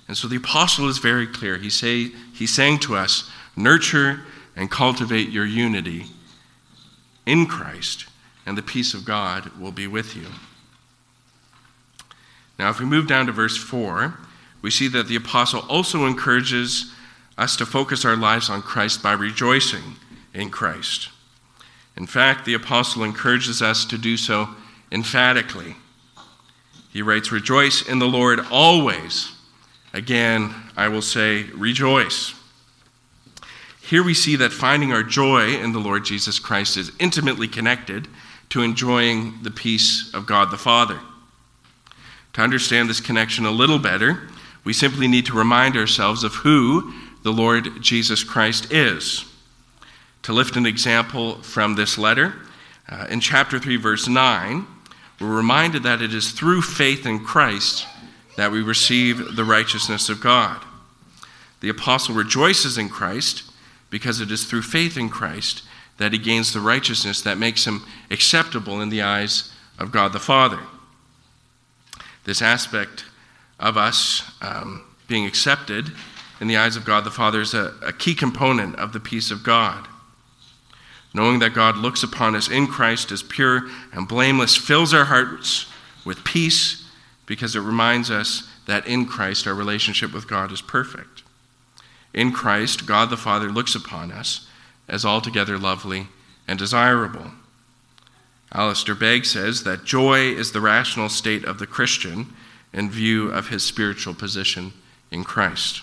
And 0.08 0.16
so 0.16 0.28
the 0.28 0.36
apostle 0.36 0.88
is 0.88 1.00
very 1.00 1.26
clear. 1.26 1.58
He 1.58 1.70
say, 1.70 2.12
he's 2.34 2.54
saying 2.54 2.80
to 2.80 2.96
us, 2.96 3.30
nurture 3.56 4.22
and 4.56 4.70
cultivate 4.70 5.30
your 5.30 5.46
unity 5.46 6.06
in 7.26 7.48
Christ, 7.48 8.06
and 8.46 8.58
the 8.58 8.62
peace 8.62 8.94
of 8.94 9.06
God 9.06 9.50
will 9.60 9.72
be 9.72 9.88
with 9.88 10.16
you. 10.16 10.28
Now, 12.58 12.70
if 12.70 12.80
we 12.80 12.86
move 12.86 13.08
down 13.08 13.26
to 13.26 13.32
verse 13.32 13.58
4, 13.58 14.18
we 14.62 14.72
see 14.72 14.88
that 14.90 15.08
the 15.08 15.16
apostle 15.16 15.66
also 15.68 16.06
encourages 16.06 16.92
us 17.38 17.56
to 17.58 17.66
focus 17.66 18.06
our 18.06 18.16
lives 18.16 18.50
on 18.50 18.62
Christ 18.62 19.04
by 19.04 19.14
rejoicing 19.14 19.96
in 20.34 20.50
Christ. 20.50 21.10
In 21.98 22.08
fact, 22.08 22.46
the 22.46 22.54
apostle 22.54 23.04
encourages 23.04 23.62
us 23.62 23.86
to 23.86 23.98
do 23.98 24.18
so 24.18 24.50
emphatically. 24.92 25.76
He 26.92 27.02
writes, 27.02 27.32
Rejoice 27.32 27.88
in 27.88 28.00
the 28.00 28.08
Lord 28.08 28.40
always. 28.52 29.35
Again, 29.96 30.54
I 30.76 30.90
will 30.90 31.02
say, 31.02 31.44
rejoice. 31.54 32.34
Here 33.82 34.04
we 34.04 34.14
see 34.14 34.36
that 34.36 34.52
finding 34.52 34.92
our 34.92 35.04
joy 35.04 35.56
in 35.56 35.72
the 35.72 35.80
Lord 35.80 36.04
Jesus 36.04 36.38
Christ 36.38 36.76
is 36.76 36.92
intimately 37.00 37.48
connected 37.48 38.10
to 38.50 38.62
enjoying 38.62 39.36
the 39.44 39.52
peace 39.52 40.14
of 40.14 40.26
God 40.26 40.52
the 40.52 40.58
Father. 40.58 41.00
To 42.34 42.42
understand 42.42 42.90
this 42.90 43.00
connection 43.00 43.46
a 43.46 43.52
little 43.52 43.80
better, 43.80 44.28
we 44.66 44.74
simply 44.74 45.08
need 45.08 45.28
to 45.28 45.34
remind 45.34 45.78
ourselves 45.78 46.26
of 46.26 46.34
who 46.34 46.94
the 47.24 47.32
Lord 47.32 47.82
Jesus 47.82 48.22
Christ 48.22 48.74
is. 48.74 49.24
To 50.24 50.34
lift 50.34 50.58
an 50.58 50.66
example 50.66 51.42
from 51.42 51.76
this 51.76 51.98
letter, 51.98 52.34
uh, 52.90 53.08
in 53.10 53.22
chapter 53.22 53.60
3, 53.60 53.78
verse 53.78 54.10
9, 54.10 54.68
we're 55.22 55.38
reminded 55.38 55.84
that 55.84 56.02
it 56.02 56.14
is 56.14 56.32
through 56.32 56.64
faith 56.64 57.06
in 57.06 57.24
Christ 57.24 57.88
that 58.36 58.52
we 58.52 58.62
receive 58.62 59.36
the 59.36 59.46
righteousness 59.46 60.10
of 60.10 60.22
God. 60.22 60.64
The 61.62 61.70
apostle 61.70 62.16
rejoices 62.16 62.78
in 62.78 62.90
Christ 62.90 63.44
because 63.90 64.20
it 64.20 64.32
is 64.32 64.46
through 64.46 64.64
faith 64.64 64.98
in 64.98 65.10
Christ 65.10 65.64
that 65.98 66.12
he 66.12 66.20
gains 66.20 66.54
the 66.54 66.60
righteousness 66.60 67.22
that 67.22 67.38
makes 67.38 67.66
him 67.66 67.84
acceptable 68.12 68.82
in 68.82 68.90
the 68.90 69.02
eyes 69.02 69.52
of 69.80 69.92
God 69.92 70.14
the 70.14 70.20
Father. 70.20 70.60
This 72.26 72.42
aspect 72.42 73.06
of 73.60 73.78
us 73.78 74.30
um, 74.42 74.84
being 75.08 75.26
accepted 75.26 75.92
in 76.42 76.48
the 76.48 76.58
eyes 76.58 76.76
of 76.76 76.86
God 76.86 77.04
the 77.04 77.12
Father 77.12 77.40
is 77.40 77.54
a, 77.54 77.74
a 77.82 77.94
key 77.94 78.16
component 78.16 78.76
of 78.76 78.92
the 78.92 79.00
peace 79.00 79.32
of 79.32 79.44
God. 79.44 79.88
Knowing 81.14 81.40
that 81.40 81.54
God 81.54 81.78
looks 81.78 82.04
upon 82.04 82.36
us 82.36 82.50
in 82.50 82.68
Christ 82.68 83.12
as 83.12 83.24
pure 83.24 83.70
and 83.94 84.08
blameless 84.08 84.58
fills 84.58 84.94
our 84.94 85.06
hearts 85.06 85.68
with 86.04 86.26
peace 86.26 86.85
because 87.26 87.56
it 87.56 87.62
reminds 87.62 88.12
us 88.12 88.48
that 88.68 88.88
in 88.88 89.06
Christ 89.06 89.48
our 89.48 89.54
relationship 89.54 90.14
with 90.14 90.28
God 90.28 90.52
is 90.52 90.62
perfect. 90.62 91.24
In 92.14 92.32
Christ, 92.32 92.86
God 92.86 93.10
the 93.10 93.18
Father 93.18 93.50
looks 93.50 93.76
upon 93.76 94.12
us 94.12 94.48
as 94.88 95.04
altogether 95.04 95.58
lovely 95.58 96.08
and 96.48 96.58
desirable. 96.58 97.32
Alistair 98.54 98.96
Begg 98.96 99.26
says 99.26 99.64
that 99.64 99.84
joy 99.84 100.20
is 100.20 100.52
the 100.52 100.62
rational 100.62 101.10
state 101.10 101.44
of 101.44 101.60
the 101.60 101.68
Christian 101.68 102.34
in 102.72 102.90
view 102.90 103.30
of 103.30 103.50
his 103.50 103.64
spiritual 103.64 104.14
position 104.14 104.72
in 105.12 105.24
Christ. 105.24 105.82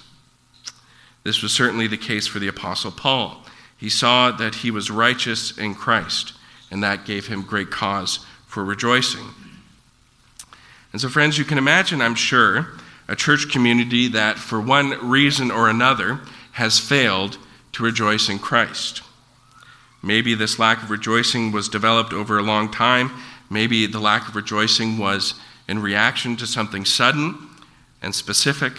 This 1.24 1.42
was 1.42 1.52
certainly 1.52 1.86
the 1.86 1.96
case 1.96 2.26
for 2.26 2.38
the 2.38 2.48
Apostle 2.48 2.90
Paul. 2.90 3.44
He 3.76 3.88
saw 3.88 4.30
that 4.32 4.56
he 4.56 4.70
was 4.70 4.90
righteous 4.90 5.56
in 5.56 5.74
Christ, 5.74 6.32
and 6.70 6.82
that 6.82 7.04
gave 7.04 7.26
him 7.26 7.42
great 7.42 7.70
cause 7.70 8.24
for 8.46 8.64
rejoicing. 8.64 9.26
And 10.92 11.00
so, 11.00 11.08
friends, 11.08 11.38
you 11.38 11.44
can 11.44 11.58
imagine, 11.58 12.02
I'm 12.02 12.14
sure, 12.14 12.68
a 13.08 13.16
church 13.16 13.50
community 13.50 14.08
that, 14.08 14.38
for 14.38 14.60
one 14.60 14.90
reason 15.08 15.50
or 15.50 15.68
another, 15.68 16.20
has 16.52 16.78
failed 16.78 17.38
to 17.72 17.82
rejoice 17.82 18.28
in 18.28 18.38
Christ. 18.38 19.02
Maybe 20.02 20.34
this 20.34 20.58
lack 20.58 20.82
of 20.82 20.90
rejoicing 20.90 21.52
was 21.52 21.68
developed 21.68 22.12
over 22.12 22.36
a 22.36 22.42
long 22.42 22.70
time. 22.70 23.10
Maybe 23.48 23.86
the 23.86 24.00
lack 24.00 24.28
of 24.28 24.36
rejoicing 24.36 24.98
was 24.98 25.34
in 25.68 25.80
reaction 25.80 26.36
to 26.36 26.46
something 26.46 26.84
sudden 26.84 27.38
and 28.02 28.14
specific. 28.14 28.74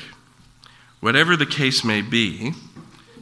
Whatever 1.00 1.36
the 1.36 1.46
case 1.46 1.84
may 1.84 2.02
be, 2.02 2.54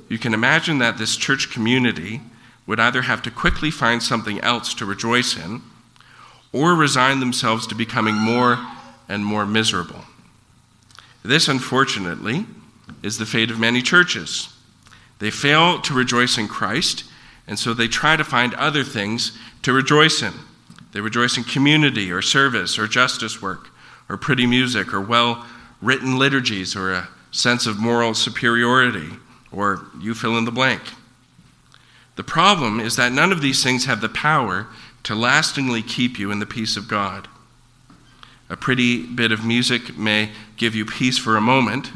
you 0.10 0.18
can 0.18 0.34
imagine 0.34 0.80
that 0.80 0.98
this 0.98 1.16
church 1.16 1.52
community 1.52 2.22
would 2.68 2.80
either 2.80 3.04
have 3.04 3.22
to 3.22 3.32
quickly 3.32 3.72
find 3.72 4.04
something 4.04 4.40
else 4.42 4.74
to 4.74 4.86
rejoice 4.86 5.38
in 5.38 5.62
or 6.52 6.76
resign 6.76 7.20
themselves 7.20 7.66
to 7.68 7.76
becoming 7.76 8.16
more 8.16 8.60
and 9.12 9.26
more 9.26 9.46
miserable. 9.46 10.06
This, 11.24 11.50
unfortunately, 11.50 12.46
is 13.04 13.18
the 13.18 13.26
fate 13.26 13.52
of 13.52 13.60
many 13.60 13.82
churches. 13.82 14.50
They 15.20 15.30
fail 15.30 15.82
to 15.82 15.94
rejoice 15.94 16.38
in 16.38 16.48
Christ, 16.48 17.04
and 17.46 17.60
so 17.60 17.74
they 17.74 17.88
try 17.88 18.16
to 18.16 18.24
find 18.24 18.54
other 18.54 18.84
things 18.84 19.38
to 19.64 19.74
rejoice 19.74 20.22
in. 20.22 20.34
They 20.94 21.02
rejoice 21.02 21.38
in 21.38 21.44
community 21.44 22.12
or 22.12 22.22
service 22.22 22.80
or 22.80 22.88
justice 22.88 23.42
work 23.42 23.70
or 24.10 24.18
pretty 24.18 24.46
music 24.46 24.94
or 24.94 25.02
well 25.02 25.46
written 25.82 26.18
liturgies 26.18 26.76
or 26.76 26.92
a 26.92 27.10
sense 27.32 27.66
of 27.66 27.80
moral 27.80 28.14
superiority 28.14 29.10
or 29.52 29.86
you 30.00 30.14
fill 30.14 30.38
in 30.38 30.46
the 30.46 30.52
blank. 30.52 30.82
The 32.16 32.24
problem 32.24 32.80
is 32.80 32.96
that 32.96 33.12
none 33.12 33.32
of 33.32 33.42
these 33.42 33.64
things 33.64 33.86
have 33.86 34.02
the 34.02 34.10
power 34.10 34.68
to 35.04 35.16
lastingly 35.16 35.82
keep 35.82 36.18
you 36.18 36.32
in 36.32 36.40
the 36.40 36.46
peace 36.46 36.78
of 36.78 36.88
God. 36.88 37.28
A 38.52 38.58
pretty 38.58 39.04
bit 39.08 39.32
of 39.32 39.46
music 39.46 39.98
may 39.98 40.30
give 40.58 40.76
you 40.76 40.86
peace 40.86 41.18
for 41.18 41.38
a 41.38 41.42
moment, 41.42 41.90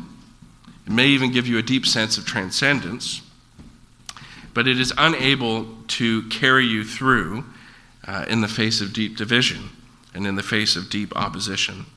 it 0.85 0.91
may 0.91 1.07
even 1.07 1.33
give 1.33 1.47
you 1.47 1.57
a 1.57 1.61
deep 1.61 1.85
sense 1.85 2.17
of 2.17 2.25
transcendence, 2.25 3.21
but 4.53 4.65
it 4.65 4.79
is 4.79 4.93
unable 4.97 5.67
to 5.89 6.23
carry 6.29 6.65
you 6.65 6.85
through 6.85 7.43
uh, 8.07 8.23
in 8.29 8.39
the 8.39 8.47
face 8.47 8.79
of 8.79 8.93
deep 8.93 9.17
division 9.17 9.69
and 10.13 10.25
in 10.25 10.35
the 10.35 10.43
face 10.43 10.77
of 10.77 10.89
deep 10.89 11.13
opposition. 11.17 11.87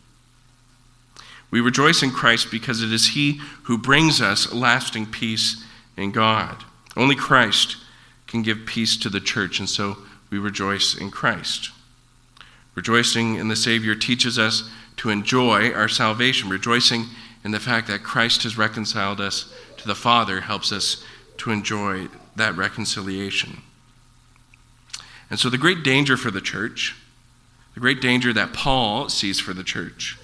We 1.53 1.61
rejoice 1.61 2.03
in 2.03 2.11
Christ 2.11 2.51
because 2.51 2.83
it 2.83 2.93
is 2.93 3.11
He 3.11 3.41
who 3.63 3.79
brings 3.79 4.21
us 4.21 4.53
lasting 4.53 5.07
peace 5.07 5.65
in 5.97 6.11
God. 6.11 6.65
Only 6.97 7.15
Christ 7.15 7.77
can 8.27 8.43
give 8.43 8.67
peace 8.67 8.97
to 8.97 9.09
the 9.09 9.21
church, 9.21 9.61
and 9.61 9.71
so 9.71 9.99
we 10.31 10.39
rejoice 10.39 10.97
in 10.97 11.13
Christ. 11.13 11.71
Rejoicing 12.79 13.35
in 13.35 13.49
the 13.49 13.57
Savior 13.57 13.97
teaches 13.97 14.39
us 14.39 14.71
to 14.99 15.11
enjoy 15.11 15.73
our 15.73 15.89
salvation. 15.89 16.49
Rejoicing 16.49 17.07
in 17.43 17.51
the 17.51 17.59
fact 17.59 17.89
that 17.89 18.05
Christ 18.05 18.45
has 18.45 18.57
reconciled 18.57 19.21
us 19.21 19.53
to 19.79 19.89
the 19.89 19.97
Father 19.97 20.43
helps 20.43 20.71
us 20.71 21.05
to 21.39 21.51
enjoy 21.51 22.07
that 22.37 22.57
reconciliation. 22.57 23.63
And 25.29 25.41
so, 25.41 25.51
the 25.51 25.59
great 25.59 25.83
danger 25.83 26.17
for 26.17 26.31
the 26.31 26.41
church, 26.41 26.95
the 27.75 27.81
great 27.81 28.01
danger 28.01 28.33
that 28.33 28.53
Paul 28.53 29.09
sees 29.09 29.41
for 29.41 29.53
the 29.53 29.65
church, 29.65 30.17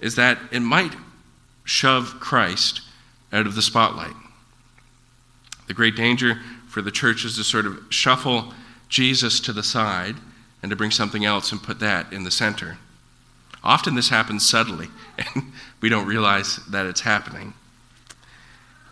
is 0.00 0.16
that 0.16 0.38
it 0.52 0.60
might 0.60 0.96
shove 1.64 2.16
Christ 2.18 2.80
out 3.30 3.46
of 3.46 3.56
the 3.56 3.60
spotlight. 3.60 4.16
The 5.66 5.74
great 5.74 5.96
danger 5.96 6.40
for 6.66 6.80
the 6.80 6.90
church 6.90 7.26
is 7.26 7.36
to 7.36 7.44
sort 7.44 7.66
of 7.66 7.78
shuffle 7.90 8.54
Jesus 8.88 9.38
to 9.40 9.52
the 9.52 9.62
side 9.62 10.16
and 10.62 10.70
to 10.70 10.76
bring 10.76 10.90
something 10.90 11.24
else 11.24 11.52
and 11.52 11.62
put 11.62 11.80
that 11.80 12.12
in 12.12 12.24
the 12.24 12.30
center. 12.30 12.78
Often 13.64 13.94
this 13.94 14.08
happens 14.08 14.48
subtly, 14.48 14.88
and 15.18 15.52
we 15.80 15.88
don't 15.88 16.06
realize 16.06 16.56
that 16.68 16.86
it's 16.86 17.02
happening. 17.02 17.54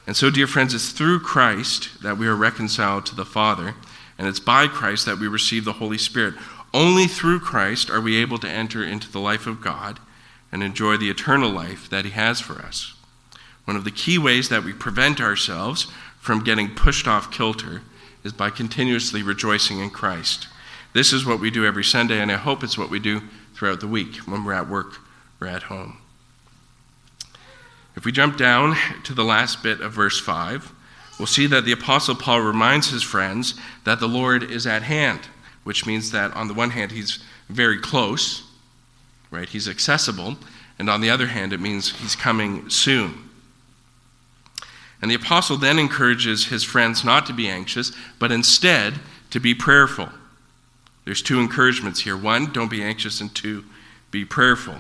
And 0.07 0.17
so, 0.17 0.31
dear 0.31 0.47
friends, 0.47 0.75
it's 0.75 0.91
through 0.91 1.21
Christ 1.21 2.03
that 2.03 2.19
we 2.19 2.27
are 2.27 2.35
reconciled 2.35 3.07
to 3.07 3.15
the 3.15 3.25
Father, 3.25 3.75
and 4.19 4.27
it's 4.27 4.41
by 4.41 4.67
Christ 4.67 5.07
that 5.07 5.19
we 5.19 5.29
receive 5.29 5.65
the 5.65 5.75
Holy 5.75 5.99
Spirit. 5.99 6.35
Only 6.73 7.07
through 7.07 7.41
Christ 7.41 7.91
are 7.91 8.01
we 8.01 8.17
able 8.17 8.39
to 8.39 8.49
enter 8.49 8.83
into 8.83 9.11
the 9.11 9.21
life 9.21 9.47
of 9.47 9.61
God 9.61 9.99
and 10.53 10.63
enjoy 10.63 10.97
the 10.97 11.11
eternal 11.11 11.51
life 11.51 11.89
that 11.91 12.05
He 12.05 12.11
has 12.13 12.41
for 12.41 12.55
us. 12.55 12.95
One 13.65 13.77
of 13.77 13.85
the 13.85 13.91
key 13.91 14.19
ways 14.19 14.49
that 14.49 14.65
we 14.65 14.73
prevent 14.73 15.21
ourselves 15.21 15.87
from 16.19 16.45
getting 16.45 16.75
pushed 16.75 17.07
off 17.07 17.31
kilter 17.31 17.83
is 18.25 18.33
by 18.33 18.51
continuously 18.51 19.23
rejoicing 19.23 19.79
in 19.79 19.91
Christ. 19.91 20.49
This 20.93 21.13
is 21.13 21.25
what 21.25 21.41
we 21.41 21.51
do 21.51 21.65
every 21.65 21.85
Sunday, 21.85 22.21
and 22.21 22.33
I 22.33 22.37
hope 22.37 22.65
it's 22.65 22.79
what 22.79 22.91
we 22.91 22.99
do 22.99 23.23
throughout 23.55 23.81
the 23.81 23.87
week 23.87 24.17
when 24.27 24.45
we're 24.45 24.53
at 24.53 24.69
work 24.69 24.99
or 25.41 25.47
at 25.47 25.65
home. 25.65 25.99
If 27.97 28.05
we 28.05 28.13
jump 28.13 28.37
down 28.37 28.77
to 29.05 29.15
the 29.15 29.25
last 29.25 29.63
bit 29.63 29.81
of 29.81 29.93
verse 29.93 30.19
5, 30.19 30.73
we'll 31.19 31.27
see 31.27 31.47
that 31.47 31.65
the 31.65 31.73
Apostle 31.73 32.15
Paul 32.15 32.41
reminds 32.41 32.91
his 32.91 33.03
friends 33.03 33.55
that 33.85 34.01
the 34.01 34.09
Lord 34.09 34.43
is 34.43 34.67
at 34.67 34.83
hand, 34.83 35.21
which 35.65 35.87
means 35.87 36.11
that 36.11 36.35
on 36.35 36.49
the 36.49 36.55
one 36.55 36.71
hand, 36.71 36.93
he's 36.93 37.19
very 37.49 37.79
close, 37.79 38.45
right? 39.31 39.49
He's 39.49 39.69
accessible. 39.69 40.37
And 40.79 40.89
on 40.89 41.01
the 41.01 41.11
other 41.11 41.27
hand, 41.27 41.53
it 41.53 41.61
means 41.61 41.95
he's 42.01 42.17
coming 42.17 42.71
soon. 42.71 43.29
And 45.03 45.11
the 45.11 45.17
apostle 45.17 45.57
then 45.57 45.79
encourages 45.79 46.47
his 46.47 46.65
friends 46.65 47.05
not 47.05 47.27
to 47.27 47.33
be 47.33 47.49
anxious, 47.49 47.93
but 48.19 48.33
instead 48.33 48.95
to 49.31 49.41
be 49.41 49.55
prayerful. 49.55 50.09
There's 51.11 51.23
two 51.23 51.41
encouragements 51.41 51.99
here. 51.99 52.17
One, 52.17 52.53
don't 52.53 52.71
be 52.71 52.85
anxious, 52.85 53.21
and 53.21 53.35
two, 53.35 53.65
be 54.13 54.25
prayerful. 54.25 54.77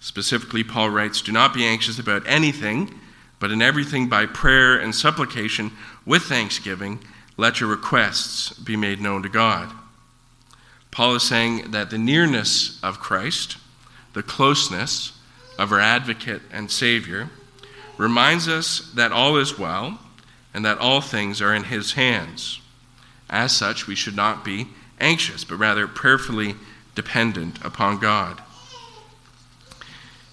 Specifically, 0.00 0.64
Paul 0.64 0.90
writes, 0.90 1.22
Do 1.22 1.30
not 1.30 1.54
be 1.54 1.64
anxious 1.64 1.96
about 2.00 2.26
anything, 2.26 2.92
but 3.38 3.52
in 3.52 3.62
everything 3.62 4.08
by 4.08 4.26
prayer 4.26 4.76
and 4.76 4.92
supplication 4.92 5.70
with 6.04 6.24
thanksgiving, 6.24 6.98
let 7.36 7.60
your 7.60 7.70
requests 7.70 8.52
be 8.52 8.74
made 8.74 9.00
known 9.00 9.22
to 9.22 9.28
God. 9.28 9.70
Paul 10.90 11.14
is 11.14 11.22
saying 11.22 11.70
that 11.70 11.90
the 11.90 11.98
nearness 11.98 12.80
of 12.82 12.98
Christ, 12.98 13.58
the 14.14 14.24
closeness 14.24 15.12
of 15.56 15.70
our 15.70 15.78
advocate 15.78 16.42
and 16.50 16.68
Savior, 16.68 17.30
reminds 17.96 18.48
us 18.48 18.90
that 18.96 19.12
all 19.12 19.36
is 19.36 19.56
well 19.56 20.00
and 20.52 20.64
that 20.64 20.78
all 20.78 21.00
things 21.00 21.40
are 21.40 21.54
in 21.54 21.62
His 21.62 21.92
hands. 21.92 22.60
As 23.30 23.56
such, 23.56 23.86
we 23.86 23.94
should 23.94 24.16
not 24.16 24.44
be 24.44 24.66
anxious, 25.00 25.44
but 25.44 25.56
rather 25.56 25.86
prayerfully 25.86 26.54
dependent 26.94 27.64
upon 27.64 27.98
God. 27.98 28.40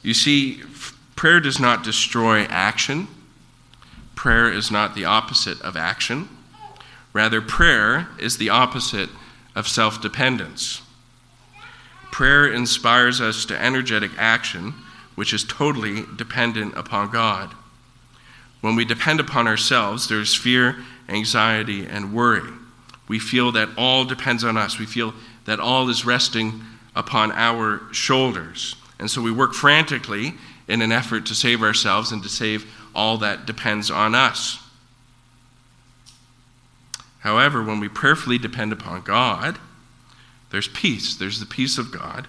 You 0.01 0.13
see, 0.13 0.61
prayer 1.15 1.39
does 1.39 1.59
not 1.59 1.83
destroy 1.83 2.41
action. 2.43 3.07
Prayer 4.15 4.51
is 4.51 4.71
not 4.71 4.95
the 4.95 5.05
opposite 5.05 5.61
of 5.61 5.75
action. 5.75 6.29
Rather, 7.13 7.41
prayer 7.41 8.07
is 8.19 8.37
the 8.37 8.49
opposite 8.49 9.09
of 9.55 9.67
self 9.67 10.01
dependence. 10.01 10.81
Prayer 12.11 12.47
inspires 12.47 13.19
us 13.19 13.45
to 13.45 13.61
energetic 13.61 14.11
action, 14.17 14.73
which 15.15 15.33
is 15.33 15.43
totally 15.43 16.03
dependent 16.15 16.77
upon 16.77 17.11
God. 17.11 17.53
When 18.61 18.75
we 18.75 18.85
depend 18.85 19.19
upon 19.19 19.47
ourselves, 19.47 20.07
there's 20.07 20.33
fear, 20.33 20.77
anxiety, 21.09 21.85
and 21.85 22.13
worry. 22.13 22.51
We 23.07 23.19
feel 23.19 23.51
that 23.53 23.69
all 23.77 24.05
depends 24.05 24.43
on 24.43 24.57
us. 24.57 24.79
We 24.79 24.85
feel 24.85 25.13
that 25.45 25.59
all 25.59 25.89
is 25.89 26.05
resting 26.05 26.61
upon 26.95 27.31
our 27.33 27.81
shoulders. 27.91 28.75
And 28.99 29.09
so 29.11 29.21
we 29.21 29.31
work 29.31 29.53
frantically 29.53 30.33
in 30.67 30.81
an 30.81 30.91
effort 30.91 31.25
to 31.27 31.35
save 31.35 31.61
ourselves 31.61 32.11
and 32.11 32.23
to 32.23 32.29
save 32.29 32.65
all 32.95 33.17
that 33.17 33.45
depends 33.45 33.91
on 33.91 34.15
us. 34.15 34.59
However, 37.19 37.63
when 37.63 37.79
we 37.79 37.89
prayerfully 37.89 38.37
depend 38.37 38.71
upon 38.71 39.01
God, 39.01 39.59
there's 40.51 40.67
peace. 40.67 41.15
There's 41.15 41.39
the 41.39 41.45
peace 41.45 41.77
of 41.77 41.91
God 41.91 42.27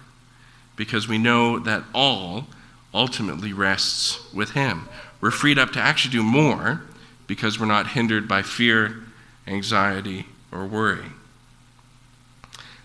because 0.75 1.07
we 1.07 1.17
know 1.17 1.59
that 1.59 1.83
all 1.93 2.47
ultimately 2.93 3.53
rests 3.53 4.33
with 4.33 4.51
Him. 4.51 4.89
We're 5.21 5.31
freed 5.31 5.57
up 5.57 5.71
to 5.73 5.79
actually 5.79 6.11
do 6.11 6.23
more 6.23 6.81
because 7.25 7.59
we're 7.59 7.65
not 7.65 7.91
hindered 7.91 8.27
by 8.27 8.41
fear, 8.41 9.03
anxiety, 9.45 10.25
or 10.51 10.65
worry. 10.65 11.05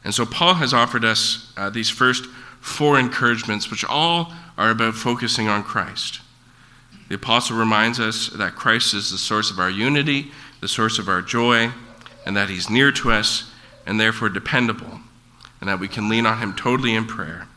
And 0.05 0.15
so 0.15 0.27
Paul 0.27 0.55
has 0.55 0.75
offered 0.75 1.05
us 1.05 1.53
uh, 1.57 1.71
these 1.71 1.91
first 1.91 2.27
four 2.61 2.99
encouragements, 2.99 3.71
which 3.71 3.85
all 3.85 4.33
are 4.59 4.71
about 4.71 4.95
focusing 4.95 5.49
on 5.49 5.63
Christ. 5.63 6.21
The 7.09 7.17
apostle 7.17 7.57
reminds 7.57 8.01
us 8.01 8.29
that 8.29 8.55
Christ 8.55 8.95
is 8.95 9.11
the 9.11 9.19
source 9.19 9.51
of 9.51 9.59
our 9.59 9.71
unity, 9.71 10.31
the 10.61 10.69
source 10.69 10.99
of 10.99 11.09
our 11.09 11.23
joy, 11.23 11.71
and 12.25 12.37
that 12.37 12.49
he's 12.49 12.71
near 12.71 12.93
to 12.93 13.13
us 13.13 13.53
and 13.87 13.99
therefore 13.99 14.29
dependable, 14.29 15.01
and 15.61 15.69
that 15.69 15.81
we 15.81 15.89
can 15.89 16.09
lean 16.09 16.27
on 16.27 16.39
him 16.39 16.55
totally 16.55 16.95
in 16.95 17.07
prayer. 17.07 17.49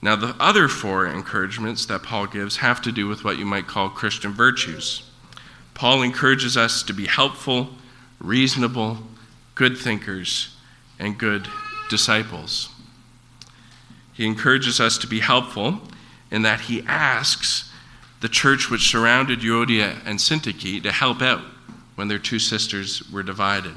Now, 0.00 0.14
the 0.14 0.34
other 0.38 0.68
four 0.68 1.06
encouragements 1.06 1.86
that 1.86 2.02
Paul 2.02 2.26
gives 2.26 2.58
have 2.58 2.80
to 2.82 2.92
do 2.92 3.08
with 3.08 3.24
what 3.24 3.38
you 3.38 3.44
might 3.44 3.66
call 3.66 3.88
Christian 3.88 4.32
virtues. 4.32 5.02
Paul 5.74 6.02
encourages 6.02 6.56
us 6.56 6.82
to 6.84 6.92
be 6.92 7.06
helpful, 7.06 7.70
reasonable, 8.20 8.98
good 9.54 9.76
thinkers, 9.76 10.56
and 10.98 11.18
good 11.18 11.48
disciples. 11.88 12.68
He 14.12 14.26
encourages 14.26 14.80
us 14.80 14.98
to 14.98 15.06
be 15.06 15.20
helpful 15.20 15.80
in 16.30 16.42
that 16.42 16.62
he 16.62 16.82
asks 16.86 17.70
the 18.20 18.28
church 18.28 18.68
which 18.68 18.90
surrounded 18.90 19.40
Euodia 19.40 19.98
and 20.04 20.18
Syntyche 20.18 20.82
to 20.82 20.92
help 20.92 21.22
out 21.22 21.42
when 21.94 22.08
their 22.08 22.18
two 22.18 22.38
sisters 22.38 23.02
were 23.12 23.22
divided. 23.22 23.74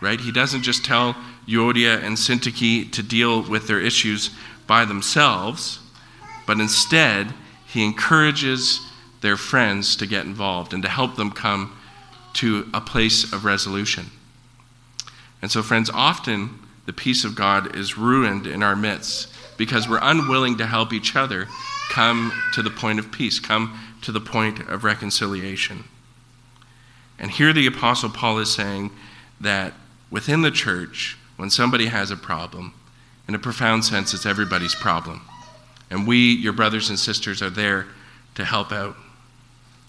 Right? 0.00 0.20
He 0.20 0.32
doesn't 0.32 0.62
just 0.62 0.84
tell 0.84 1.14
Euodia 1.46 2.02
and 2.02 2.16
Syntyche 2.16 2.90
to 2.92 3.02
deal 3.02 3.42
with 3.42 3.66
their 3.66 3.80
issues 3.80 4.30
by 4.66 4.84
themselves, 4.84 5.80
but 6.46 6.60
instead, 6.60 7.34
he 7.66 7.84
encourages 7.84 8.80
their 9.20 9.36
friends 9.36 9.96
to 9.96 10.06
get 10.06 10.24
involved 10.24 10.72
and 10.72 10.82
to 10.82 10.88
help 10.88 11.16
them 11.16 11.30
come 11.30 11.76
to 12.34 12.68
a 12.72 12.80
place 12.80 13.32
of 13.32 13.44
resolution. 13.44 14.06
And 15.42 15.50
so, 15.50 15.62
friends, 15.62 15.90
often 15.92 16.58
the 16.86 16.92
peace 16.92 17.24
of 17.24 17.34
God 17.34 17.76
is 17.76 17.96
ruined 17.96 18.46
in 18.46 18.62
our 18.62 18.76
midst 18.76 19.32
because 19.56 19.88
we're 19.88 20.00
unwilling 20.02 20.58
to 20.58 20.66
help 20.66 20.92
each 20.92 21.16
other 21.16 21.46
come 21.90 22.32
to 22.54 22.62
the 22.62 22.70
point 22.70 22.98
of 22.98 23.10
peace, 23.12 23.40
come 23.40 23.78
to 24.02 24.12
the 24.12 24.20
point 24.20 24.60
of 24.68 24.84
reconciliation. 24.84 25.84
And 27.18 27.30
here 27.30 27.52
the 27.52 27.66
Apostle 27.66 28.10
Paul 28.10 28.38
is 28.38 28.52
saying 28.52 28.90
that 29.40 29.74
within 30.10 30.42
the 30.42 30.50
church, 30.50 31.18
when 31.36 31.50
somebody 31.50 31.86
has 31.86 32.10
a 32.10 32.16
problem, 32.16 32.74
in 33.28 33.34
a 33.34 33.38
profound 33.38 33.84
sense, 33.84 34.14
it's 34.14 34.26
everybody's 34.26 34.74
problem. 34.74 35.20
And 35.90 36.06
we, 36.06 36.34
your 36.34 36.52
brothers 36.52 36.88
and 36.88 36.98
sisters, 36.98 37.42
are 37.42 37.50
there 37.50 37.86
to 38.34 38.44
help 38.44 38.72
out. 38.72 38.96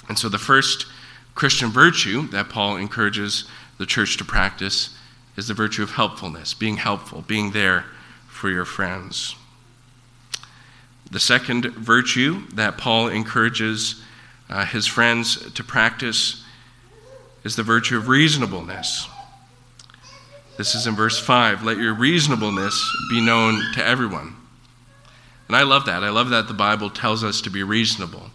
And 0.10 0.18
so 0.18 0.30
the 0.30 0.38
first 0.38 0.86
Christian 1.36 1.70
virtue 1.70 2.28
that 2.30 2.50
Paul 2.50 2.78
encourages 2.78 3.46
the 3.78 3.86
church 3.86 4.18
to 4.18 4.26
practice 4.26 4.96
is 5.38 5.48
the 5.48 5.54
virtue 5.54 5.84
of 5.84 5.92
helpfulness, 5.92 6.54
being 6.54 6.78
helpful, 6.78 7.22
being 7.22 7.52
there 7.52 7.86
for 8.28 8.50
your 8.50 8.66
friends. 8.66 9.36
The 11.10 11.20
second 11.20 11.66
virtue 11.66 12.48
that 12.54 12.78
Paul 12.78 13.08
encourages 13.10 14.02
uh, 14.50 14.66
his 14.66 14.88
friends 14.88 15.52
to 15.54 15.64
practice 15.64 16.44
is 17.44 17.56
the 17.56 17.64
virtue 17.64 17.98
of 17.98 18.08
reasonableness. 18.08 19.08
This 20.58 20.76
is 20.76 20.86
in 20.86 20.96
verse 20.96 21.20
5. 21.20 21.64
Let 21.64 21.78
your 21.78 21.94
reasonableness 21.94 22.80
be 23.10 23.20
known 23.20 23.62
to 23.74 23.84
everyone. 23.84 24.36
And 25.48 25.56
I 25.56 25.64
love 25.64 25.86
that. 25.86 26.04
I 26.04 26.10
love 26.10 26.30
that 26.30 26.48
the 26.48 26.54
Bible 26.54 26.90
tells 26.90 27.24
us 27.24 27.42
to 27.42 27.50
be 27.50 27.64
reasonable. 27.64 28.30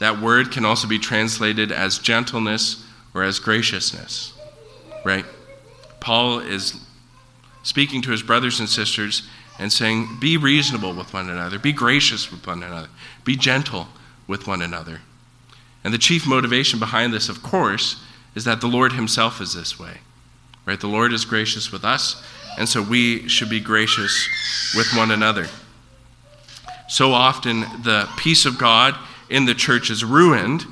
That 0.00 0.20
word 0.20 0.50
can 0.50 0.64
also 0.64 0.88
be 0.88 0.98
translated 0.98 1.70
as 1.70 1.98
gentleness 1.98 2.84
or 3.14 3.22
as 3.22 3.38
graciousness, 3.38 4.32
right? 5.04 5.24
Paul 6.00 6.40
is 6.40 6.80
speaking 7.62 8.02
to 8.02 8.10
his 8.10 8.22
brothers 8.22 8.60
and 8.60 8.68
sisters 8.68 9.22
and 9.58 9.72
saying, 9.72 10.18
Be 10.20 10.36
reasonable 10.36 10.94
with 10.94 11.12
one 11.12 11.30
another, 11.30 11.58
be 11.58 11.72
gracious 11.72 12.30
with 12.30 12.46
one 12.46 12.62
another, 12.62 12.88
be 13.24 13.36
gentle 13.36 13.88
with 14.26 14.46
one 14.46 14.62
another. 14.62 15.00
And 15.84 15.92
the 15.92 15.98
chief 15.98 16.26
motivation 16.26 16.78
behind 16.78 17.12
this, 17.12 17.28
of 17.28 17.42
course, 17.42 18.02
is 18.34 18.44
that 18.44 18.60
the 18.60 18.66
Lord 18.66 18.92
Himself 18.92 19.40
is 19.40 19.54
this 19.54 19.78
way. 19.78 19.98
Right? 20.66 20.80
The 20.80 20.88
Lord 20.88 21.12
is 21.12 21.26
gracious 21.26 21.70
with 21.70 21.84
us, 21.84 22.22
and 22.58 22.68
so 22.68 22.82
we 22.82 23.28
should 23.28 23.50
be 23.50 23.60
gracious 23.60 24.28
with 24.74 24.86
one 24.96 25.10
another. 25.10 25.46
So 26.88 27.12
often, 27.12 27.60
the 27.82 28.08
peace 28.16 28.46
of 28.46 28.58
God 28.58 28.96
in 29.34 29.46
the 29.46 29.54
church 29.54 29.90
is 29.90 30.04
ruined 30.04 30.64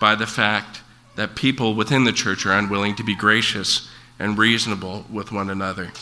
by 0.00 0.16
the 0.16 0.26
fact 0.26 0.80
that 1.14 1.36
people 1.36 1.76
within 1.76 2.02
the 2.02 2.12
church 2.12 2.44
are 2.44 2.58
unwilling 2.58 2.96
to 2.96 3.04
be 3.04 3.14
gracious 3.14 3.88
and 4.18 4.36
reasonable 4.36 5.04
with 5.08 5.30
one 5.30 5.48
another. 5.48 5.92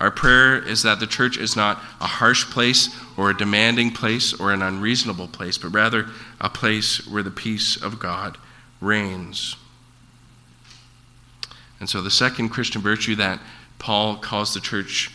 Our 0.00 0.10
prayer 0.10 0.62
is 0.62 0.82
that 0.82 1.00
the 1.00 1.06
church 1.06 1.38
is 1.38 1.56
not 1.56 1.78
a 1.98 2.06
harsh 2.06 2.44
place 2.44 2.94
or 3.16 3.30
a 3.30 3.36
demanding 3.36 3.90
place 3.90 4.38
or 4.38 4.52
an 4.52 4.60
unreasonable 4.60 5.28
place, 5.28 5.56
but 5.56 5.70
rather 5.70 6.10
a 6.42 6.50
place 6.50 7.06
where 7.08 7.22
the 7.22 7.30
peace 7.30 7.82
of 7.82 7.98
God 7.98 8.36
reigns. 8.78 9.56
And 11.80 11.88
so, 11.88 12.02
the 12.02 12.10
second 12.10 12.50
Christian 12.50 12.82
virtue 12.82 13.16
that 13.16 13.40
Paul 13.78 14.16
calls 14.16 14.52
the 14.52 14.60
church 14.60 15.10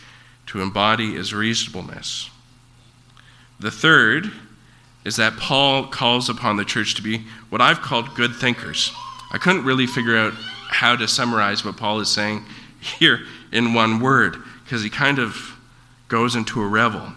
to 0.46 0.60
embody 0.60 1.14
is 1.14 1.32
reasonableness. 1.32 2.30
The 3.60 3.70
third 3.70 4.32
is 5.04 5.16
that 5.16 5.36
Paul 5.36 5.86
calls 5.86 6.28
upon 6.28 6.56
the 6.56 6.64
church 6.64 6.94
to 6.94 7.02
be 7.02 7.24
what 7.50 7.60
I've 7.60 7.82
called 7.82 8.14
good 8.14 8.34
thinkers. 8.34 8.92
I 9.30 9.38
couldn't 9.38 9.64
really 9.64 9.86
figure 9.86 10.16
out 10.16 10.32
how 10.68 10.96
to 10.96 11.06
summarize 11.06 11.64
what 11.64 11.76
Paul 11.76 12.00
is 12.00 12.08
saying 12.08 12.44
here 12.80 13.20
in 13.52 13.74
one 13.74 14.00
word 14.00 14.36
because 14.64 14.82
he 14.82 14.90
kind 14.90 15.18
of 15.18 15.56
goes 16.08 16.36
into 16.36 16.62
a 16.62 16.66
revel. 16.66 17.12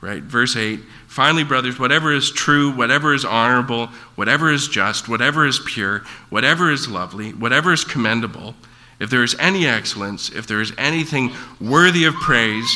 Right? 0.00 0.22
Verse 0.22 0.56
8 0.56 0.80
Finally, 1.08 1.42
brothers, 1.42 1.78
whatever 1.78 2.12
is 2.12 2.30
true, 2.30 2.70
whatever 2.70 3.12
is 3.12 3.24
honorable, 3.24 3.88
whatever 4.14 4.52
is 4.52 4.68
just, 4.68 5.08
whatever 5.08 5.46
is 5.46 5.60
pure, 5.66 6.04
whatever 6.28 6.70
is 6.70 6.86
lovely, 6.86 7.32
whatever 7.32 7.72
is 7.72 7.82
commendable, 7.82 8.54
if 9.00 9.10
there 9.10 9.24
is 9.24 9.34
any 9.40 9.66
excellence, 9.66 10.30
if 10.30 10.46
there 10.46 10.60
is 10.60 10.72
anything 10.78 11.32
worthy 11.60 12.04
of 12.04 12.14
praise, 12.14 12.72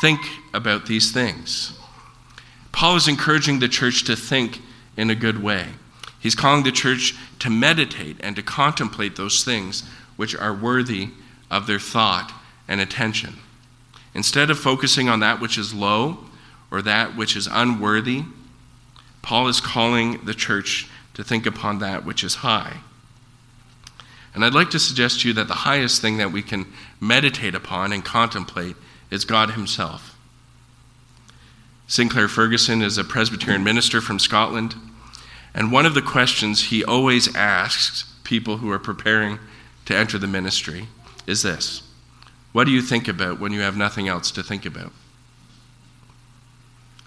think 0.00 0.20
about 0.52 0.86
these 0.86 1.12
things. 1.12 1.78
Paul 2.74 2.96
is 2.96 3.06
encouraging 3.06 3.60
the 3.60 3.68
church 3.68 4.02
to 4.04 4.16
think 4.16 4.60
in 4.96 5.08
a 5.08 5.14
good 5.14 5.40
way. 5.40 5.68
He's 6.18 6.34
calling 6.34 6.64
the 6.64 6.72
church 6.72 7.14
to 7.38 7.48
meditate 7.48 8.16
and 8.18 8.34
to 8.34 8.42
contemplate 8.42 9.14
those 9.14 9.44
things 9.44 9.84
which 10.16 10.34
are 10.34 10.52
worthy 10.52 11.10
of 11.52 11.68
their 11.68 11.78
thought 11.78 12.32
and 12.66 12.80
attention. 12.80 13.36
Instead 14.12 14.50
of 14.50 14.58
focusing 14.58 15.08
on 15.08 15.20
that 15.20 15.40
which 15.40 15.56
is 15.56 15.72
low 15.72 16.18
or 16.68 16.82
that 16.82 17.16
which 17.16 17.36
is 17.36 17.46
unworthy, 17.48 18.24
Paul 19.22 19.46
is 19.46 19.60
calling 19.60 20.24
the 20.24 20.34
church 20.34 20.88
to 21.14 21.22
think 21.22 21.46
upon 21.46 21.78
that 21.78 22.04
which 22.04 22.24
is 22.24 22.36
high. 22.36 22.78
And 24.34 24.44
I'd 24.44 24.52
like 24.52 24.70
to 24.70 24.80
suggest 24.80 25.20
to 25.20 25.28
you 25.28 25.34
that 25.34 25.46
the 25.46 25.54
highest 25.54 26.02
thing 26.02 26.16
that 26.16 26.32
we 26.32 26.42
can 26.42 26.66
meditate 27.00 27.54
upon 27.54 27.92
and 27.92 28.04
contemplate 28.04 28.74
is 29.12 29.24
God 29.24 29.52
Himself. 29.52 30.13
Sinclair 31.86 32.28
Ferguson 32.28 32.82
is 32.82 32.96
a 32.96 33.04
Presbyterian 33.04 33.62
minister 33.62 34.00
from 34.00 34.18
Scotland, 34.18 34.74
and 35.54 35.70
one 35.70 35.86
of 35.86 35.94
the 35.94 36.02
questions 36.02 36.64
he 36.64 36.82
always 36.82 37.34
asks 37.36 38.10
people 38.24 38.58
who 38.58 38.70
are 38.70 38.78
preparing 38.78 39.38
to 39.84 39.94
enter 39.94 40.18
the 40.18 40.26
ministry 40.26 40.88
is 41.26 41.42
this 41.42 41.82
What 42.52 42.64
do 42.64 42.72
you 42.72 42.82
think 42.82 43.06
about 43.06 43.38
when 43.38 43.52
you 43.52 43.60
have 43.60 43.76
nothing 43.76 44.08
else 44.08 44.30
to 44.32 44.42
think 44.42 44.64
about? 44.64 44.92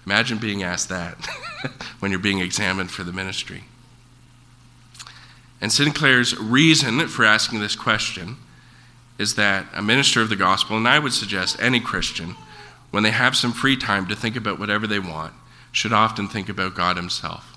Imagine 0.06 0.38
being 0.38 0.62
asked 0.62 0.88
that 0.88 1.16
when 1.98 2.10
you're 2.10 2.20
being 2.20 2.38
examined 2.38 2.90
for 2.90 3.02
the 3.02 3.12
ministry. 3.12 3.64
And 5.60 5.72
Sinclair's 5.72 6.38
reason 6.38 7.08
for 7.08 7.24
asking 7.24 7.60
this 7.60 7.76
question 7.76 8.36
is 9.18 9.34
that 9.34 9.66
a 9.74 9.82
minister 9.82 10.22
of 10.22 10.28
the 10.28 10.36
gospel, 10.36 10.76
and 10.76 10.86
I 10.86 11.00
would 11.00 11.12
suggest 11.12 11.60
any 11.60 11.80
Christian, 11.80 12.36
when 12.90 13.02
they 13.02 13.10
have 13.10 13.36
some 13.36 13.52
free 13.52 13.76
time 13.76 14.06
to 14.08 14.16
think 14.16 14.36
about 14.36 14.58
whatever 14.58 14.86
they 14.86 14.98
want, 14.98 15.34
should 15.72 15.92
often 15.92 16.28
think 16.28 16.48
about 16.48 16.74
God 16.74 16.96
Himself. 16.96 17.56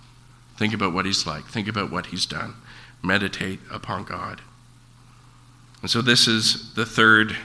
Think 0.57 0.73
about 0.73 0.93
what 0.93 1.05
He's 1.05 1.25
like, 1.25 1.45
think 1.45 1.67
about 1.67 1.91
what 1.91 2.07
He's 2.07 2.25
done, 2.25 2.55
meditate 3.01 3.59
upon 3.71 4.03
God. 4.03 4.41
And 5.81 5.89
so, 5.89 6.01
this 6.01 6.27
is 6.27 6.73
the 6.75 6.85
third 6.85 7.35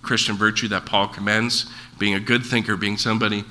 Christian 0.00 0.36
virtue 0.36 0.68
that 0.68 0.86
Paul 0.86 1.08
commends 1.08 1.70
being 1.98 2.14
a 2.14 2.20
good 2.20 2.44
thinker, 2.44 2.76
being 2.76 2.96
somebody 2.96 3.44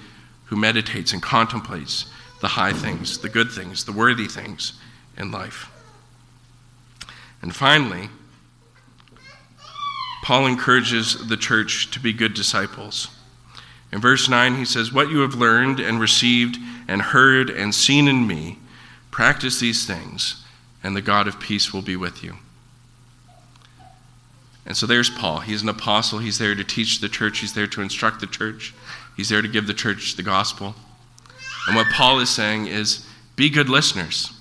who 0.46 0.56
meditates 0.56 1.14
and 1.14 1.22
contemplates 1.22 2.06
the 2.42 2.48
high 2.48 2.74
things, 2.74 3.20
the 3.20 3.30
good 3.30 3.52
things, 3.52 3.86
the 3.86 3.92
worthy 3.92 4.28
things 4.28 4.74
in 5.18 5.32
life. 5.32 5.70
And 7.42 7.56
finally, 7.56 8.10
Paul 10.24 10.48
encourages 10.48 11.28
the 11.28 11.38
church 11.38 11.92
to 11.92 12.00
be 12.00 12.14
good 12.14 12.34
disciples. 12.34 13.08
In 13.92 14.00
verse 14.00 14.30
9, 14.30 14.56
he 14.56 14.66
says, 14.66 14.94
What 14.94 15.10
you 15.10 15.20
have 15.20 15.36
learned 15.36 15.80
and 15.80 16.00
received 16.00 16.58
and 16.88 17.02
heard 17.02 17.50
and 17.50 17.76
seen 17.76 18.08
in 18.08 18.26
me, 18.26 18.58
practice 19.10 19.60
these 19.60 19.86
things, 19.86 20.44
and 20.84 20.96
the 20.96 21.02
God 21.02 21.28
of 21.28 21.40
peace 21.40 21.74
will 21.74 21.82
be 21.82 21.98
with 21.98 22.24
you. 22.24 22.36
And 24.66 24.78
so 24.78 24.86
there's 24.86 25.10
Paul. 25.10 25.40
He's 25.40 25.62
an 25.62 25.70
apostle. 25.70 26.20
He's 26.20 26.38
there 26.38 26.56
to 26.56 26.64
teach 26.64 27.00
the 27.00 27.10
church, 27.10 27.40
he's 27.40 27.54
there 27.54 27.68
to 27.68 27.82
instruct 27.82 28.22
the 28.22 28.28
church, 28.28 28.74
he's 29.18 29.30
there 29.30 29.42
to 29.42 29.48
give 29.48 29.68
the 29.68 29.74
church 29.74 30.16
the 30.16 30.24
gospel. 30.24 30.76
And 31.68 31.76
what 31.76 31.88
Paul 31.88 32.20
is 32.20 32.30
saying 32.30 32.68
is 32.68 33.06
be 33.36 33.50
good 33.50 33.70
listeners. 33.70 34.32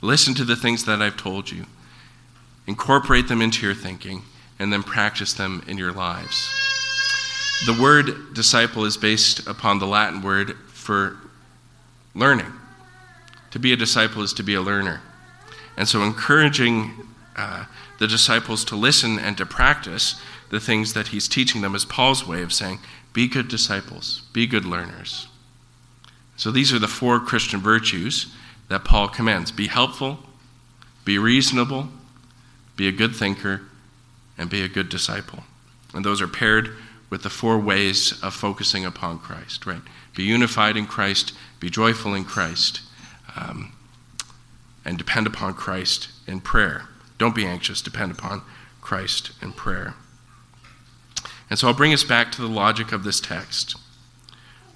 Listen 0.00 0.34
to 0.34 0.44
the 0.44 0.56
things 0.56 0.84
that 0.84 1.02
I've 1.02 1.16
told 1.16 1.50
you 1.50 1.66
incorporate 2.66 3.28
them 3.28 3.40
into 3.40 3.64
your 3.64 3.74
thinking, 3.74 4.22
and 4.58 4.72
then 4.72 4.82
practice 4.82 5.32
them 5.32 5.62
in 5.68 5.78
your 5.78 5.92
lives. 5.92 6.65
The 7.64 7.78
word 7.80 8.34
disciple 8.34 8.84
is 8.84 8.96
based 8.96 9.46
upon 9.46 9.78
the 9.78 9.86
Latin 9.86 10.20
word 10.20 10.56
for 10.68 11.16
learning. 12.14 12.52
To 13.52 13.58
be 13.58 13.72
a 13.72 13.76
disciple 13.76 14.22
is 14.22 14.34
to 14.34 14.42
be 14.42 14.54
a 14.54 14.60
learner. 14.60 15.00
And 15.76 15.88
so, 15.88 16.02
encouraging 16.02 16.92
uh, 17.34 17.64
the 17.98 18.06
disciples 18.06 18.64
to 18.66 18.76
listen 18.76 19.18
and 19.18 19.36
to 19.38 19.46
practice 19.46 20.20
the 20.50 20.60
things 20.60 20.92
that 20.92 21.08
he's 21.08 21.28
teaching 21.28 21.62
them 21.62 21.74
is 21.74 21.84
Paul's 21.84 22.26
way 22.26 22.42
of 22.42 22.52
saying, 22.52 22.78
be 23.12 23.26
good 23.26 23.48
disciples, 23.48 24.22
be 24.32 24.46
good 24.46 24.66
learners. 24.66 25.28
So, 26.36 26.50
these 26.50 26.72
are 26.72 26.78
the 26.78 26.88
four 26.88 27.18
Christian 27.18 27.60
virtues 27.60 28.26
that 28.68 28.84
Paul 28.84 29.08
commends 29.08 29.50
be 29.50 29.68
helpful, 29.68 30.18
be 31.04 31.18
reasonable, 31.18 31.88
be 32.76 32.86
a 32.86 32.92
good 32.92 33.16
thinker, 33.16 33.62
and 34.36 34.50
be 34.50 34.62
a 34.62 34.68
good 34.68 34.90
disciple. 34.90 35.44
And 35.94 36.04
those 36.04 36.20
are 36.20 36.28
paired 36.28 36.76
with 37.10 37.22
the 37.22 37.30
four 37.30 37.58
ways 37.58 38.20
of 38.22 38.34
focusing 38.34 38.84
upon 38.84 39.18
Christ, 39.18 39.66
right? 39.66 39.82
Be 40.14 40.24
unified 40.24 40.76
in 40.76 40.86
Christ, 40.86 41.32
be 41.60 41.70
joyful 41.70 42.14
in 42.14 42.24
Christ, 42.24 42.80
um, 43.36 43.72
and 44.84 44.98
depend 44.98 45.26
upon 45.26 45.54
Christ 45.54 46.08
in 46.26 46.40
prayer. 46.40 46.88
Don't 47.18 47.34
be 47.34 47.46
anxious, 47.46 47.80
depend 47.80 48.12
upon 48.12 48.42
Christ 48.80 49.32
in 49.42 49.52
prayer. 49.52 49.94
And 51.48 51.58
so 51.58 51.68
I'll 51.68 51.74
bring 51.74 51.92
us 51.92 52.04
back 52.04 52.32
to 52.32 52.42
the 52.42 52.48
logic 52.48 52.92
of 52.92 53.04
this 53.04 53.20
text. 53.20 53.76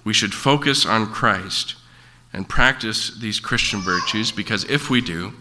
We 0.03 0.13
should 0.13 0.33
focus 0.33 0.85
on 0.85 1.11
Christ 1.11 1.75
and 2.33 2.47
practice 2.47 3.17
these 3.19 3.39
Christian 3.39 3.81
virtues 3.81 4.31
because 4.31 4.63
if 4.69 4.89
we 4.89 5.01
do, 5.01 5.33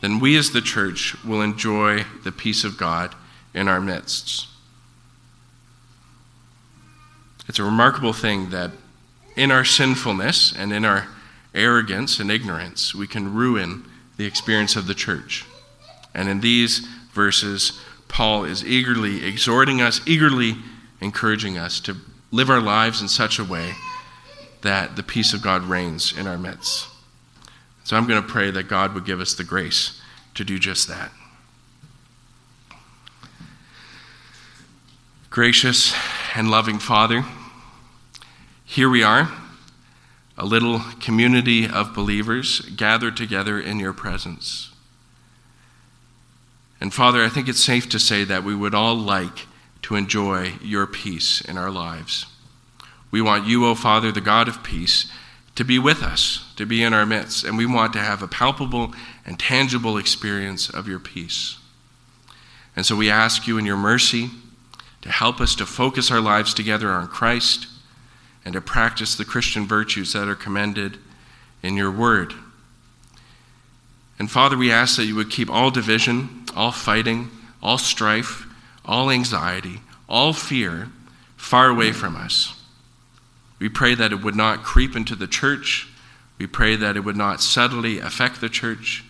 then 0.00 0.20
we 0.20 0.36
as 0.36 0.52
the 0.52 0.60
church 0.60 1.16
will 1.24 1.42
enjoy 1.42 2.04
the 2.22 2.32
peace 2.32 2.64
of 2.64 2.78
God 2.78 3.14
in 3.52 3.66
our 3.66 3.80
midst. 3.80 4.46
It's 7.48 7.58
a 7.58 7.64
remarkable 7.64 8.12
thing 8.12 8.50
that 8.50 8.72
in 9.36 9.50
our 9.50 9.64
sinfulness 9.64 10.52
and 10.52 10.72
in 10.72 10.84
our 10.84 11.08
arrogance 11.54 12.20
and 12.20 12.30
ignorance, 12.30 12.94
we 12.94 13.06
can 13.06 13.32
ruin 13.34 13.84
the 14.16 14.26
experience 14.26 14.76
of 14.76 14.86
the 14.86 14.94
church. 14.94 15.46
And 16.14 16.28
in 16.28 16.40
these 16.40 16.80
verses, 17.12 17.80
Paul 18.08 18.44
is 18.44 18.64
eagerly 18.64 19.24
exhorting 19.24 19.80
us, 19.80 20.00
eagerly 20.06 20.56
encouraging 21.00 21.56
us 21.56 21.80
to 21.80 21.96
live 22.30 22.50
our 22.50 22.60
lives 22.60 23.00
in 23.00 23.08
such 23.08 23.38
a 23.38 23.44
way 23.44 23.74
that 24.62 24.96
the 24.96 25.02
peace 25.02 25.32
of 25.32 25.42
God 25.42 25.62
reigns 25.62 26.16
in 26.16 26.26
our 26.26 26.38
midst. 26.38 26.88
So 27.84 27.96
I'm 27.96 28.06
going 28.06 28.20
to 28.20 28.28
pray 28.28 28.50
that 28.50 28.64
God 28.64 28.92
would 28.94 29.06
give 29.06 29.20
us 29.20 29.34
the 29.34 29.44
grace 29.44 30.00
to 30.34 30.44
do 30.44 30.58
just 30.58 30.88
that. 30.88 31.10
Gracious 35.30 35.94
and 36.34 36.50
loving 36.50 36.78
Father, 36.78 37.24
here 38.68 38.90
we 38.90 39.02
are, 39.02 39.30
a 40.36 40.44
little 40.44 40.80
community 41.00 41.66
of 41.66 41.94
believers 41.94 42.60
gathered 42.76 43.16
together 43.16 43.58
in 43.58 43.80
your 43.80 43.94
presence. 43.94 44.72
And 46.78 46.92
Father, 46.92 47.24
I 47.24 47.30
think 47.30 47.48
it's 47.48 47.64
safe 47.64 47.88
to 47.88 47.98
say 47.98 48.24
that 48.24 48.44
we 48.44 48.54
would 48.54 48.74
all 48.74 48.94
like 48.94 49.46
to 49.82 49.96
enjoy 49.96 50.52
your 50.62 50.86
peace 50.86 51.40
in 51.40 51.56
our 51.56 51.70
lives. 51.70 52.26
We 53.10 53.22
want 53.22 53.46
you, 53.46 53.64
O 53.64 53.70
oh 53.70 53.74
Father, 53.74 54.12
the 54.12 54.20
God 54.20 54.48
of 54.48 54.62
peace, 54.62 55.10
to 55.54 55.64
be 55.64 55.78
with 55.78 56.02
us, 56.02 56.52
to 56.56 56.66
be 56.66 56.82
in 56.82 56.92
our 56.92 57.06
midst, 57.06 57.44
and 57.44 57.56
we 57.56 57.64
want 57.64 57.94
to 57.94 58.00
have 58.00 58.22
a 58.22 58.28
palpable 58.28 58.92
and 59.24 59.38
tangible 59.40 59.96
experience 59.96 60.68
of 60.68 60.86
your 60.86 61.00
peace. 61.00 61.56
And 62.76 62.84
so 62.84 62.94
we 62.94 63.08
ask 63.08 63.46
you 63.46 63.56
in 63.56 63.64
your 63.64 63.78
mercy 63.78 64.28
to 65.00 65.10
help 65.10 65.40
us 65.40 65.54
to 65.54 65.64
focus 65.64 66.10
our 66.10 66.20
lives 66.20 66.52
together 66.52 66.90
on 66.90 67.08
Christ 67.08 67.66
and 68.44 68.54
to 68.54 68.60
practice 68.60 69.14
the 69.14 69.24
Christian 69.24 69.66
virtues 69.66 70.12
that 70.12 70.28
are 70.28 70.34
commended 70.34 70.98
in 71.62 71.76
your 71.76 71.90
word. 71.90 72.34
And 74.18 74.30
Father, 74.30 74.56
we 74.56 74.72
ask 74.72 74.96
that 74.96 75.04
you 75.04 75.14
would 75.14 75.30
keep 75.30 75.50
all 75.50 75.70
division, 75.70 76.44
all 76.56 76.72
fighting, 76.72 77.30
all 77.62 77.78
strife, 77.78 78.46
all 78.84 79.10
anxiety, 79.10 79.80
all 80.08 80.32
fear 80.32 80.88
far 81.36 81.68
away 81.68 81.92
from 81.92 82.16
us. 82.16 82.54
We 83.58 83.68
pray 83.68 83.94
that 83.94 84.12
it 84.12 84.22
would 84.22 84.36
not 84.36 84.62
creep 84.62 84.96
into 84.96 85.14
the 85.14 85.26
church. 85.26 85.88
We 86.38 86.46
pray 86.46 86.76
that 86.76 86.96
it 86.96 87.00
would 87.00 87.16
not 87.16 87.40
subtly 87.40 87.98
affect 87.98 88.40
the 88.40 88.48
church, 88.48 89.04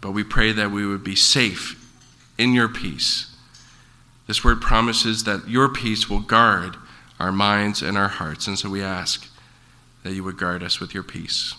but 0.00 0.12
we 0.12 0.24
pray 0.24 0.52
that 0.52 0.70
we 0.70 0.86
would 0.86 1.04
be 1.04 1.16
safe 1.16 1.78
in 2.38 2.52
your 2.52 2.68
peace. 2.68 3.34
This 4.26 4.44
word 4.44 4.60
promises 4.60 5.24
that 5.24 5.48
your 5.48 5.68
peace 5.68 6.08
will 6.08 6.20
guard 6.20 6.76
our 7.22 7.30
minds 7.30 7.82
and 7.82 7.96
our 7.96 8.08
hearts, 8.08 8.48
and 8.48 8.58
so 8.58 8.68
we 8.68 8.82
ask 8.82 9.28
that 10.02 10.12
you 10.12 10.24
would 10.24 10.36
guard 10.36 10.60
us 10.60 10.80
with 10.80 10.92
your 10.92 11.04
peace. 11.04 11.54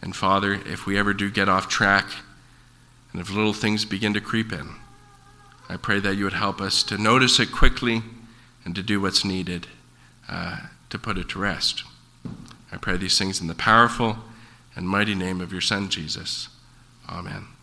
And 0.00 0.16
Father, 0.16 0.54
if 0.54 0.86
we 0.86 0.96
ever 0.96 1.12
do 1.12 1.30
get 1.30 1.46
off 1.46 1.68
track, 1.68 2.06
and 3.12 3.20
if 3.20 3.30
little 3.30 3.52
things 3.52 3.84
begin 3.84 4.14
to 4.14 4.20
creep 4.22 4.50
in, 4.50 4.76
I 5.68 5.76
pray 5.76 6.00
that 6.00 6.16
you 6.16 6.24
would 6.24 6.32
help 6.32 6.62
us 6.62 6.82
to 6.84 6.96
notice 6.96 7.38
it 7.38 7.52
quickly 7.52 8.00
and 8.64 8.74
to 8.74 8.82
do 8.82 8.98
what's 8.98 9.26
needed 9.26 9.66
uh, 10.26 10.60
to 10.88 10.98
put 10.98 11.18
it 11.18 11.28
to 11.28 11.38
rest. 11.38 11.84
I 12.72 12.78
pray 12.78 12.96
these 12.96 13.18
things 13.18 13.42
in 13.42 13.46
the 13.46 13.54
powerful 13.54 14.16
and 14.74 14.88
mighty 14.88 15.14
name 15.14 15.42
of 15.42 15.52
your 15.52 15.60
Son, 15.60 15.90
Jesus. 15.90 16.48
Amen. 17.06 17.57